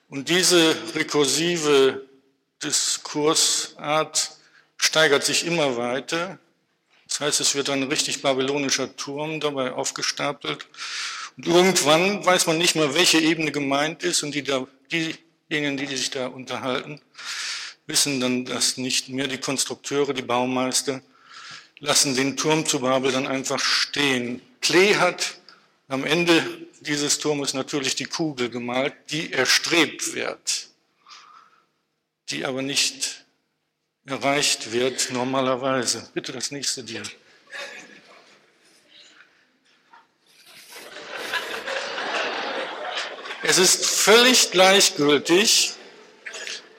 Und 0.08 0.28
diese 0.28 0.76
rekursive 0.94 2.06
Diskursart 2.62 4.30
steigert 4.76 5.24
sich 5.24 5.44
immer 5.44 5.76
weiter. 5.76 6.38
Das 7.08 7.18
heißt, 7.18 7.40
es 7.40 7.56
wird 7.56 7.70
ein 7.70 7.82
richtig 7.82 8.22
babylonischer 8.22 8.94
Turm 8.94 9.40
dabei 9.40 9.72
aufgestapelt. 9.72 10.64
Und 11.36 11.48
irgendwann 11.48 12.24
weiß 12.24 12.46
man 12.46 12.58
nicht 12.58 12.76
mehr, 12.76 12.94
welche 12.94 13.18
Ebene 13.18 13.50
gemeint 13.50 14.04
ist 14.04 14.22
und 14.22 14.32
die 14.32 14.44
da, 14.44 14.64
diejenigen, 14.92 15.76
die 15.76 15.86
sich 15.86 16.10
da 16.10 16.28
unterhalten, 16.28 17.00
wissen 17.88 18.20
dann 18.20 18.44
das 18.44 18.76
nicht 18.76 19.08
mehr. 19.08 19.26
Die 19.26 19.38
Konstrukteure, 19.38 20.14
die 20.14 20.22
Baumeister 20.22 21.02
lassen 21.80 22.14
den 22.14 22.36
Turm 22.36 22.66
zu 22.66 22.80
Babel 22.80 23.10
dann 23.10 23.26
einfach 23.26 23.58
stehen. 23.58 24.40
Klee 24.60 24.96
hat 24.96 25.38
am 25.88 26.04
Ende 26.04 26.44
dieses 26.80 27.18
Turmes 27.18 27.54
natürlich 27.54 27.96
die 27.96 28.04
Kugel 28.04 28.50
gemalt, 28.50 28.94
die 29.10 29.32
erstrebt 29.32 30.14
wird, 30.14 30.68
die 32.30 32.44
aber 32.44 32.62
nicht 32.62 33.24
erreicht 34.04 34.72
wird 34.72 35.10
normalerweise. 35.10 36.08
Bitte 36.14 36.32
das 36.32 36.50
nächste 36.50 36.84
dir. 36.84 37.02
Es 43.42 43.56
ist 43.56 43.86
völlig 43.86 44.50
gleichgültig, 44.50 45.72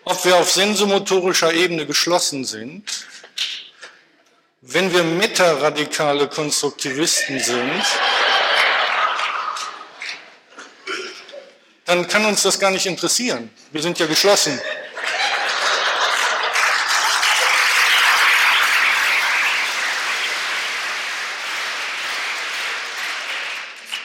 ob 0.10 0.26
wir 0.26 0.38
auf 0.38 0.52
sensomotorischer 0.52 1.54
Ebene 1.54 1.86
geschlossen 1.86 2.44
sind, 2.44 3.06
wenn 4.62 4.92
wir 4.92 5.04
metaradikale 5.04 6.28
Konstruktivisten 6.28 7.40
sind, 7.40 7.86
dann 11.86 12.08
kann 12.08 12.26
uns 12.26 12.42
das 12.42 12.60
gar 12.60 12.72
nicht 12.72 12.88
interessieren. 12.88 13.52
Wir 13.72 13.84
sind 13.84 14.00
ja 14.00 14.08
geschlossen. 14.08 14.60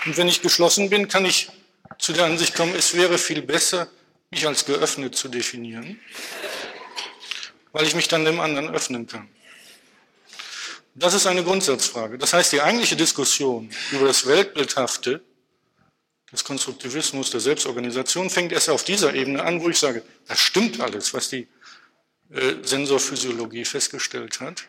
Und 0.05 0.19
wenn 0.19 0.29
ich 0.29 0.43
geschlossen 0.43 0.91
bin, 0.91 1.09
kann 1.09 1.25
ich 1.25 1.49
zu 1.99 2.13
der 2.13 2.27
Ansicht 2.27 2.55
kommen, 2.55 2.75
es 2.75 2.93
wäre 2.93 3.17
viel 3.17 3.41
besser, 3.41 3.89
mich 4.35 4.47
als 4.47 4.65
geöffnet 4.65 5.15
zu 5.15 5.29
definieren, 5.29 6.01
weil 7.73 7.87
ich 7.87 7.95
mich 7.95 8.09
dann 8.09 8.25
dem 8.25 8.41
anderen 8.41 8.69
öffnen 8.75 9.07
kann. 9.07 9.29
Das 10.97 11.15
ist 11.15 11.27
eine 11.27 11.45
Grundsatzfrage. 11.45 12.19
Das 12.19 12.33
heißt, 12.33 12.53
die 12.53 12.61
eigentliche 12.61 12.97
Diskussion 12.97 13.71
über 13.93 14.07
das 14.07 14.27
Weltbildhafte, 14.27 15.23
des 16.33 16.43
Konstruktivismus, 16.43 17.31
der 17.31 17.39
Selbstorganisation, 17.39 18.29
fängt 18.29 18.51
erst 18.51 18.69
auf 18.69 18.83
dieser 18.83 19.15
Ebene 19.15 19.45
an, 19.45 19.63
wo 19.63 19.69
ich 19.69 19.79
sage, 19.79 20.03
das 20.27 20.41
stimmt 20.41 20.81
alles, 20.81 21.15
was 21.15 21.29
die 21.29 21.47
äh, 22.33 22.55
Sensorphysiologie 22.63 23.65
festgestellt 23.65 24.41
hat. 24.41 24.65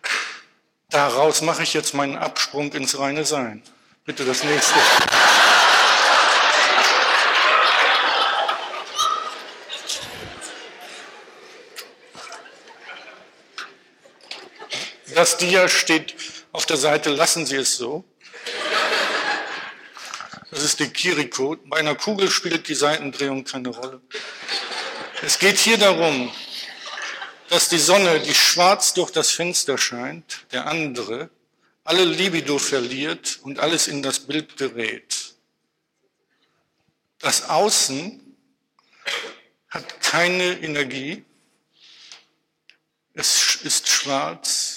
Daraus 0.92 1.42
mache 1.42 1.64
ich 1.64 1.74
jetzt 1.74 1.96
meinen 1.96 2.18
Absprung 2.18 2.72
ins 2.74 3.00
reine 3.00 3.26
Sein. 3.26 3.64
Bitte 4.06 4.26
das 4.26 4.44
nächste. 4.44 4.80
Das 15.16 15.38
Dia 15.38 15.70
steht 15.70 16.14
auf 16.52 16.66
der 16.66 16.76
Seite, 16.76 17.10
lassen 17.10 17.46
Sie 17.46 17.56
es 17.56 17.78
so. 17.78 18.04
Das 20.52 20.62
ist 20.62 20.82
die 20.82 20.90
Kiriko. 20.90 21.56
Bei 21.68 21.78
einer 21.78 21.96
Kugel 21.96 22.30
spielt 22.30 22.68
die 22.68 22.76
Seitendrehung 22.76 23.46
keine 23.46 23.70
Rolle. 23.70 24.02
Es 25.22 25.40
geht 25.40 25.58
hier 25.58 25.78
darum, 25.78 26.34
dass 27.48 27.70
die 27.70 27.78
Sonne, 27.78 28.20
die 28.20 28.34
schwarz 28.34 28.94
durch 28.94 29.10
das 29.10 29.32
Fenster 29.32 29.78
scheint, 29.78 30.46
der 30.52 30.68
andere, 30.68 31.30
alle 31.86 32.04
Libido 32.04 32.60
verliert 32.60 33.40
und 33.44 33.60
alles 33.60 33.88
in 33.88 34.04
das 34.04 34.20
Bild 34.20 34.58
gerät. 34.58 35.34
Das 37.20 37.48
Außen 37.48 38.36
hat 39.70 40.02
keine 40.02 40.60
Energie, 40.60 41.24
es 43.14 43.56
ist 43.64 43.88
schwarz 43.88 44.75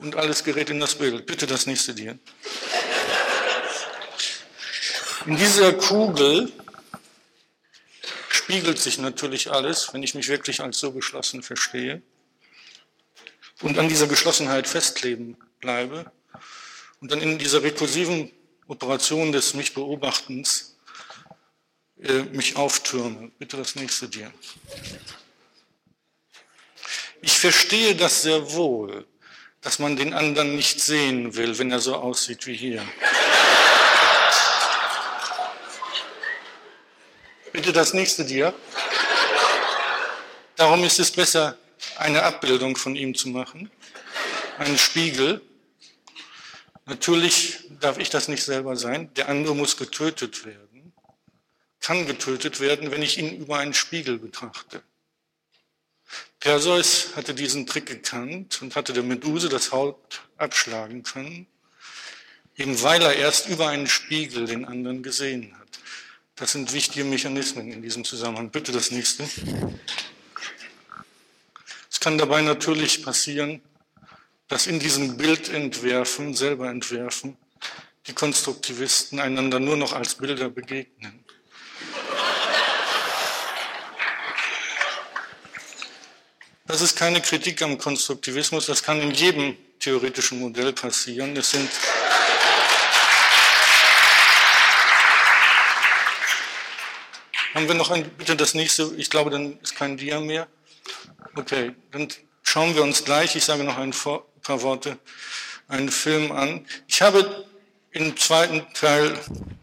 und 0.00 0.16
alles 0.16 0.44
gerät 0.44 0.70
in 0.70 0.80
das 0.80 0.94
Bild. 0.94 1.26
Bitte 1.26 1.46
das 1.46 1.66
nächste 1.66 1.94
dir. 1.94 2.18
In 5.26 5.36
dieser 5.36 5.74
Kugel 5.74 6.50
spiegelt 8.28 8.78
sich 8.78 8.98
natürlich 8.98 9.50
alles, 9.52 9.92
wenn 9.92 10.02
ich 10.02 10.14
mich 10.14 10.28
wirklich 10.28 10.60
als 10.60 10.78
so 10.78 10.92
geschlossen 10.92 11.42
verstehe 11.42 12.02
und 13.60 13.78
an 13.78 13.88
dieser 13.88 14.06
Geschlossenheit 14.06 14.66
festkleben 14.66 15.36
bleibe 15.60 16.10
und 17.00 17.12
dann 17.12 17.20
in 17.20 17.38
dieser 17.38 17.62
rekursiven 17.62 18.32
Operation 18.66 19.32
des 19.32 19.54
mich 19.54 19.74
Beobachtens 19.74 20.76
äh, 22.02 22.22
mich 22.22 22.56
auftürme. 22.56 23.30
Bitte 23.38 23.58
das 23.58 23.74
nächste 23.74 24.08
dir. 24.08 24.32
Ich 27.20 27.32
verstehe 27.32 27.94
das 27.94 28.22
sehr 28.22 28.52
wohl, 28.52 29.06
dass 29.62 29.78
man 29.78 29.96
den 29.96 30.14
anderen 30.14 30.56
nicht 30.56 30.80
sehen 30.80 31.36
will, 31.36 31.58
wenn 31.58 31.70
er 31.70 31.80
so 31.80 31.94
aussieht 31.94 32.46
wie 32.46 32.56
hier. 32.56 32.82
Bitte 37.52 37.72
das 37.72 37.92
nächste 37.92 38.24
dir. 38.24 38.54
Darum 40.56 40.84
ist 40.84 40.98
es 40.98 41.10
besser, 41.10 41.58
eine 41.96 42.22
Abbildung 42.22 42.76
von 42.76 42.96
ihm 42.96 43.14
zu 43.14 43.28
machen, 43.28 43.70
einen 44.58 44.78
Spiegel. 44.78 45.42
Natürlich 46.86 47.58
darf 47.80 47.98
ich 47.98 48.10
das 48.10 48.28
nicht 48.28 48.44
selber 48.44 48.76
sein. 48.76 49.12
Der 49.14 49.28
andere 49.28 49.54
muss 49.54 49.76
getötet 49.76 50.44
werden, 50.46 50.92
kann 51.80 52.06
getötet 52.06 52.60
werden, 52.60 52.90
wenn 52.90 53.02
ich 53.02 53.18
ihn 53.18 53.36
über 53.36 53.58
einen 53.58 53.74
Spiegel 53.74 54.18
betrachte. 54.18 54.82
Perseus 56.40 57.14
hatte 57.16 57.34
diesen 57.34 57.66
Trick 57.66 57.84
gekannt 57.84 58.62
und 58.62 58.74
hatte 58.74 58.94
der 58.94 59.02
Meduse 59.02 59.50
das 59.50 59.72
Haupt 59.72 60.22
abschlagen 60.38 61.02
können, 61.02 61.46
eben 62.56 62.82
weil 62.82 63.02
er 63.02 63.14
erst 63.14 63.48
über 63.48 63.68
einen 63.68 63.86
Spiegel 63.86 64.46
den 64.46 64.64
anderen 64.64 65.02
gesehen 65.02 65.54
hat. 65.58 65.68
Das 66.36 66.52
sind 66.52 66.72
wichtige 66.72 67.04
Mechanismen 67.04 67.70
in 67.70 67.82
diesem 67.82 68.04
Zusammenhang. 68.04 68.50
Bitte 68.50 68.72
das 68.72 68.90
nächste. 68.90 69.28
Es 71.90 72.00
kann 72.00 72.16
dabei 72.16 72.40
natürlich 72.40 73.02
passieren, 73.02 73.60
dass 74.48 74.66
in 74.66 74.80
diesem 74.80 75.18
Bildentwerfen, 75.18 76.32
selber 76.32 76.70
entwerfen, 76.70 77.36
die 78.06 78.14
Konstruktivisten 78.14 79.20
einander 79.20 79.60
nur 79.60 79.76
noch 79.76 79.92
als 79.92 80.14
Bilder 80.14 80.48
begegnen. 80.48 81.22
Das 86.70 86.82
ist 86.82 86.94
keine 86.94 87.20
Kritik 87.20 87.62
am 87.62 87.78
Konstruktivismus, 87.78 88.66
das 88.66 88.84
kann 88.84 89.00
in 89.00 89.10
jedem 89.10 89.56
theoretischen 89.80 90.38
Modell 90.38 90.72
passieren. 90.72 91.36
Es 91.36 91.50
sind 91.50 91.68
Haben 97.54 97.66
wir 97.66 97.74
noch 97.74 97.90
ein, 97.90 98.08
bitte 98.10 98.36
das 98.36 98.54
nächste, 98.54 98.92
ich 98.96 99.10
glaube, 99.10 99.30
dann 99.30 99.58
ist 99.60 99.74
kein 99.74 99.96
Dia 99.96 100.20
mehr. 100.20 100.46
Okay, 101.34 101.74
dann 101.90 102.06
schauen 102.44 102.76
wir 102.76 102.84
uns 102.84 103.04
gleich, 103.04 103.34
ich 103.34 103.44
sage 103.44 103.64
noch 103.64 103.76
ein 103.76 103.90
paar 103.90 104.62
Worte, 104.62 104.96
einen 105.66 105.90
Film 105.90 106.30
an. 106.30 106.64
Ich 106.86 107.02
habe 107.02 107.48
im 107.90 108.16
zweiten 108.16 108.64
Teil 108.74 109.18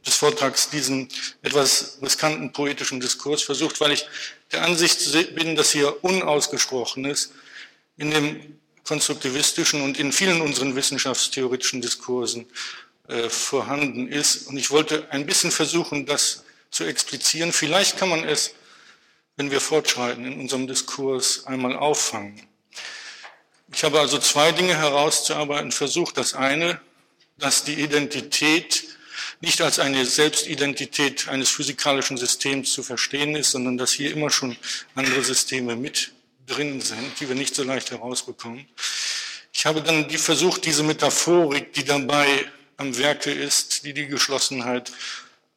des 0.06 0.15
Vortrags 0.15 0.70
diesen 0.70 1.08
etwas 1.41 2.00
riskanten 2.02 2.52
poetischen 2.52 3.00
Diskurs 3.00 3.43
versucht, 3.43 3.80
weil 3.80 3.93
ich 3.93 4.06
der 4.52 4.64
Ansicht 4.64 5.12
bin, 5.36 5.56
dass 5.56 5.72
hier 5.72 6.04
Unausgesprochenes 6.04 7.32
in 7.98 8.12
dem 8.12 8.60
konstruktivistischen 8.84 9.82
und 9.82 10.00
in 10.00 10.14
vielen 10.14 10.42
unseren 10.42 10.76
wissenschaftstheoretischen 10.76 11.82
Diskursen 11.82 12.46
äh, 13.08 13.30
vorhanden 13.30 14.08
ist. 14.08 14.48
Und 14.48 14.58
ich 14.58 14.72
wollte 14.72 15.12
ein 15.12 15.26
bisschen 15.26 15.52
versuchen, 15.52 16.06
das 16.06 16.44
zu 16.72 16.86
explizieren. 16.86 17.52
Vielleicht 17.52 17.98
kann 17.98 18.10
man 18.10 18.24
es, 18.24 18.54
wenn 19.36 19.52
wir 19.52 19.62
fortschreiten 19.62 20.26
in 20.26 20.40
unserem 20.40 20.68
Diskurs, 20.68 21.46
einmal 21.46 21.76
auffangen. 21.76 22.42
Ich 23.74 23.84
habe 23.84 24.00
also 24.00 24.18
zwei 24.20 24.52
Dinge 24.52 24.76
herauszuarbeiten 24.76 25.72
versucht. 25.72 26.18
Das 26.18 26.34
eine, 26.34 26.80
dass 27.38 27.64
die 27.64 27.76
Identität 27.76 28.86
nicht 29.42 29.62
als 29.62 29.80
eine 29.80 30.06
Selbstidentität 30.06 31.28
eines 31.28 31.50
physikalischen 31.50 32.18
Systems 32.18 32.74
zu 32.74 32.84
verstehen 32.84 33.36
ist, 33.36 33.52
sondern 33.52 33.78
dass 33.78 33.92
hier 33.92 34.12
immer 34.12 34.30
schon 34.30 34.58
andere 34.96 35.24
Systeme 35.24 35.76
mit 35.76 36.12
drin 36.46 36.82
sind, 36.82 37.20
die 37.20 37.28
wir 37.28 37.36
nicht 37.36 37.56
so 37.56 37.63
leicht 37.63 37.92
herausbekommen. 37.92 38.68
Ich 39.54 39.66
habe 39.66 39.82
dann 39.82 40.08
die 40.08 40.18
versucht, 40.18 40.66
diese 40.66 40.84
Metaphorik, 40.84 41.74
die 41.74 41.84
dabei 41.84 42.46
am 42.78 42.98
Werke 42.98 43.32
ist, 43.32 43.86
die 43.86 43.94
die 43.94 44.08
Geschlossenheit 44.08 44.92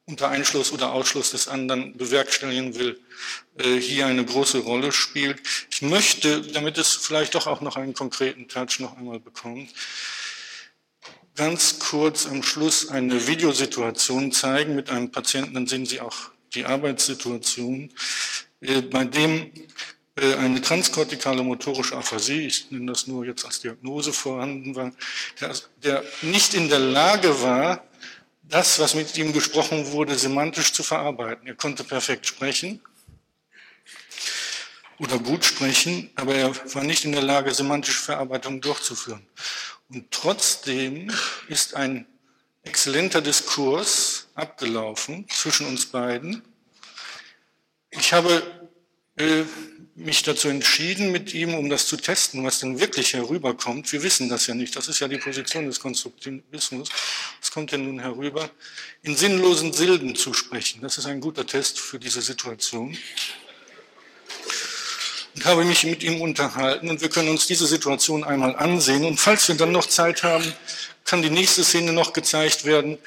unter 0.06 0.28
Einschluss 0.28 0.72
oder 0.72 0.92
Ausschluss 0.92 1.30
des 1.30 1.48
anderen 1.48 1.96
bewerkstelligen 1.96 2.74
will, 2.74 3.00
äh, 3.59 3.76
hier 3.76 4.06
eine 4.06 4.24
große 4.24 4.59
Rolle 4.59 4.90
spielt. 4.90 5.40
Ich 5.70 5.83
möchte, 5.83 6.42
damit 6.42 6.78
es 6.78 6.94
vielleicht 6.94 7.35
doch 7.35 7.46
auch 7.46 7.61
noch 7.61 7.76
einen 7.76 7.94
konkreten 7.94 8.48
Touch 8.48 8.80
noch 8.80 8.96
einmal 8.96 9.20
bekommt, 9.20 9.70
ganz 11.36 11.78
kurz 11.78 12.26
am 12.26 12.42
Schluss 12.42 12.88
eine 12.88 13.26
Videosituation 13.26 14.32
zeigen 14.32 14.74
mit 14.74 14.90
einem 14.90 15.10
Patienten, 15.10 15.54
dann 15.54 15.66
sehen 15.66 15.86
Sie 15.86 16.00
auch 16.00 16.30
die 16.54 16.64
Arbeitssituation, 16.64 17.90
äh, 18.60 18.82
bei 18.82 19.04
dem 19.04 19.50
äh, 20.16 20.34
eine 20.34 20.60
transkortikale 20.60 21.42
motorische 21.42 21.96
Aphasie, 21.96 22.46
ich 22.46 22.70
nenne 22.70 22.92
das 22.92 23.06
nur 23.06 23.24
jetzt 23.24 23.44
als 23.44 23.60
Diagnose 23.60 24.12
vorhanden 24.12 24.74
war, 24.74 24.92
der, 25.40 25.54
der 25.82 26.04
nicht 26.22 26.54
in 26.54 26.68
der 26.68 26.80
Lage 26.80 27.42
war, 27.42 27.84
das, 28.42 28.78
was 28.80 28.94
mit 28.94 29.16
ihm 29.16 29.32
gesprochen 29.32 29.92
wurde, 29.92 30.18
semantisch 30.18 30.72
zu 30.72 30.82
verarbeiten. 30.82 31.46
Er 31.46 31.54
konnte 31.54 31.84
perfekt 31.84 32.26
sprechen 32.26 32.80
oder 34.98 35.18
gut 35.18 35.44
sprechen, 35.44 36.10
aber 36.16 36.34
er 36.34 36.74
war 36.74 36.82
nicht 36.82 37.04
in 37.04 37.12
der 37.12 37.22
Lage, 37.22 37.54
semantische 37.54 38.02
Verarbeitung 38.02 38.60
durchzuführen. 38.60 39.24
Und 39.92 40.11
trotzdem 40.11 41.11
ist 41.48 41.74
ein 41.74 42.07
exzellenter 42.62 43.20
Diskurs 43.20 44.29
abgelaufen 44.35 45.26
zwischen 45.29 45.66
uns 45.66 45.87
beiden. 45.87 46.42
Ich 47.90 48.12
habe 48.12 48.70
äh, 49.16 49.42
mich 49.96 50.22
dazu 50.22 50.48
entschieden, 50.48 51.11
mit 51.12 51.35
ihm, 51.35 51.55
um 51.55 51.68
das 51.68 51.87
zu 51.87 51.96
testen, 51.96 52.44
was 52.44 52.61
denn 52.61 52.79
wirklich 52.79 53.12
herüberkommt. 53.14 53.92
Wir 53.92 54.03
wissen 54.03 54.29
das 54.29 54.46
ja 54.46 54.55
nicht. 54.55 54.76
Das 54.76 54.88
ist 54.88 55.00
ja 55.00 55.09
die 55.09 55.18
Position 55.18 55.66
des 55.66 55.81
Konstruktivismus. 55.81 56.88
Es 57.42 57.50
kommt 57.50 57.72
ja 57.72 57.79
nun 57.79 57.98
herüber, 57.98 58.48
in 59.03 59.16
sinnlosen 59.16 59.72
Silben 59.72 60.14
zu 60.14 60.33
sprechen. 60.33 60.81
Das 60.81 60.98
ist 60.98 61.07
ein 61.07 61.20
guter 61.20 61.46
Test 61.46 61.81
für 61.81 61.98
diese 61.98 62.22
Situation. 62.22 62.96
Und 65.34 65.44
habe 65.44 65.64
mich 65.64 65.84
mit 65.84 66.02
ihm 66.02 66.20
unterhalten 66.20 66.88
und 66.90 67.00
wir 67.00 67.08
können 67.08 67.28
uns 67.28 67.46
diese 67.46 67.66
Situation 67.66 68.24
einmal 68.24 68.56
ansehen. 68.56 69.04
Und 69.04 69.20
falls 69.20 69.46
wir 69.48 69.54
dann 69.54 69.72
noch 69.72 69.86
Zeit 69.86 70.22
haben, 70.22 70.52
kann 71.04 71.22
die 71.22 71.30
nächste 71.30 71.64
Szene 71.64 71.92
noch 71.92 72.12
gezeigt 72.12 72.64
werden, 72.64 72.98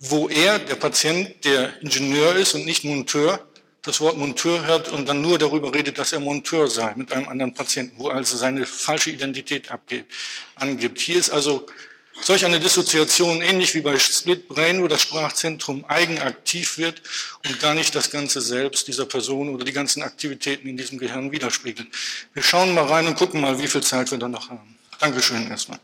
wo 0.00 0.28
er, 0.28 0.58
der 0.58 0.76
Patient, 0.76 1.44
der 1.44 1.80
Ingenieur 1.82 2.34
ist 2.36 2.54
und 2.54 2.64
nicht 2.64 2.84
Monteur, 2.84 3.46
das 3.82 4.00
Wort 4.00 4.18
Monteur 4.18 4.66
hört 4.66 4.88
und 4.88 5.08
dann 5.08 5.22
nur 5.22 5.38
darüber 5.38 5.72
redet, 5.72 5.98
dass 5.98 6.12
er 6.12 6.20
Monteur 6.20 6.68
sei 6.68 6.92
mit 6.96 7.12
einem 7.12 7.28
anderen 7.28 7.54
Patienten, 7.54 7.98
wo 7.98 8.08
also 8.08 8.36
seine 8.36 8.66
falsche 8.66 9.10
Identität 9.10 9.70
abgeht, 9.70 10.06
angibt. 10.54 11.00
Hier 11.00 11.16
ist 11.16 11.30
also 11.30 11.66
solch 12.22 12.44
eine 12.44 12.60
Dissoziation 12.60 13.42
ähnlich 13.42 13.74
wie 13.74 13.80
bei 13.80 13.98
Split 13.98 14.48
Brain, 14.48 14.82
wo 14.82 14.88
das 14.88 15.02
Sprachzentrum 15.02 15.84
eigenaktiv 15.86 16.78
wird 16.78 17.02
und 17.46 17.60
gar 17.60 17.74
nicht 17.74 17.94
das 17.94 18.10
ganze 18.10 18.40
Selbst 18.40 18.88
dieser 18.88 19.06
Person 19.06 19.48
oder 19.48 19.64
die 19.64 19.72
ganzen 19.72 20.02
Aktivitäten 20.02 20.68
in 20.68 20.76
diesem 20.76 20.98
Gehirn 20.98 21.32
widerspiegelt. 21.32 21.88
Wir 22.34 22.42
schauen 22.42 22.74
mal 22.74 22.84
rein 22.84 23.06
und 23.06 23.16
gucken 23.16 23.40
mal, 23.40 23.60
wie 23.60 23.68
viel 23.68 23.82
Zeit 23.82 24.10
wir 24.10 24.18
da 24.18 24.28
noch 24.28 24.50
haben. 24.50 24.76
Dankeschön 24.98 25.48
erstmal. 25.48 25.80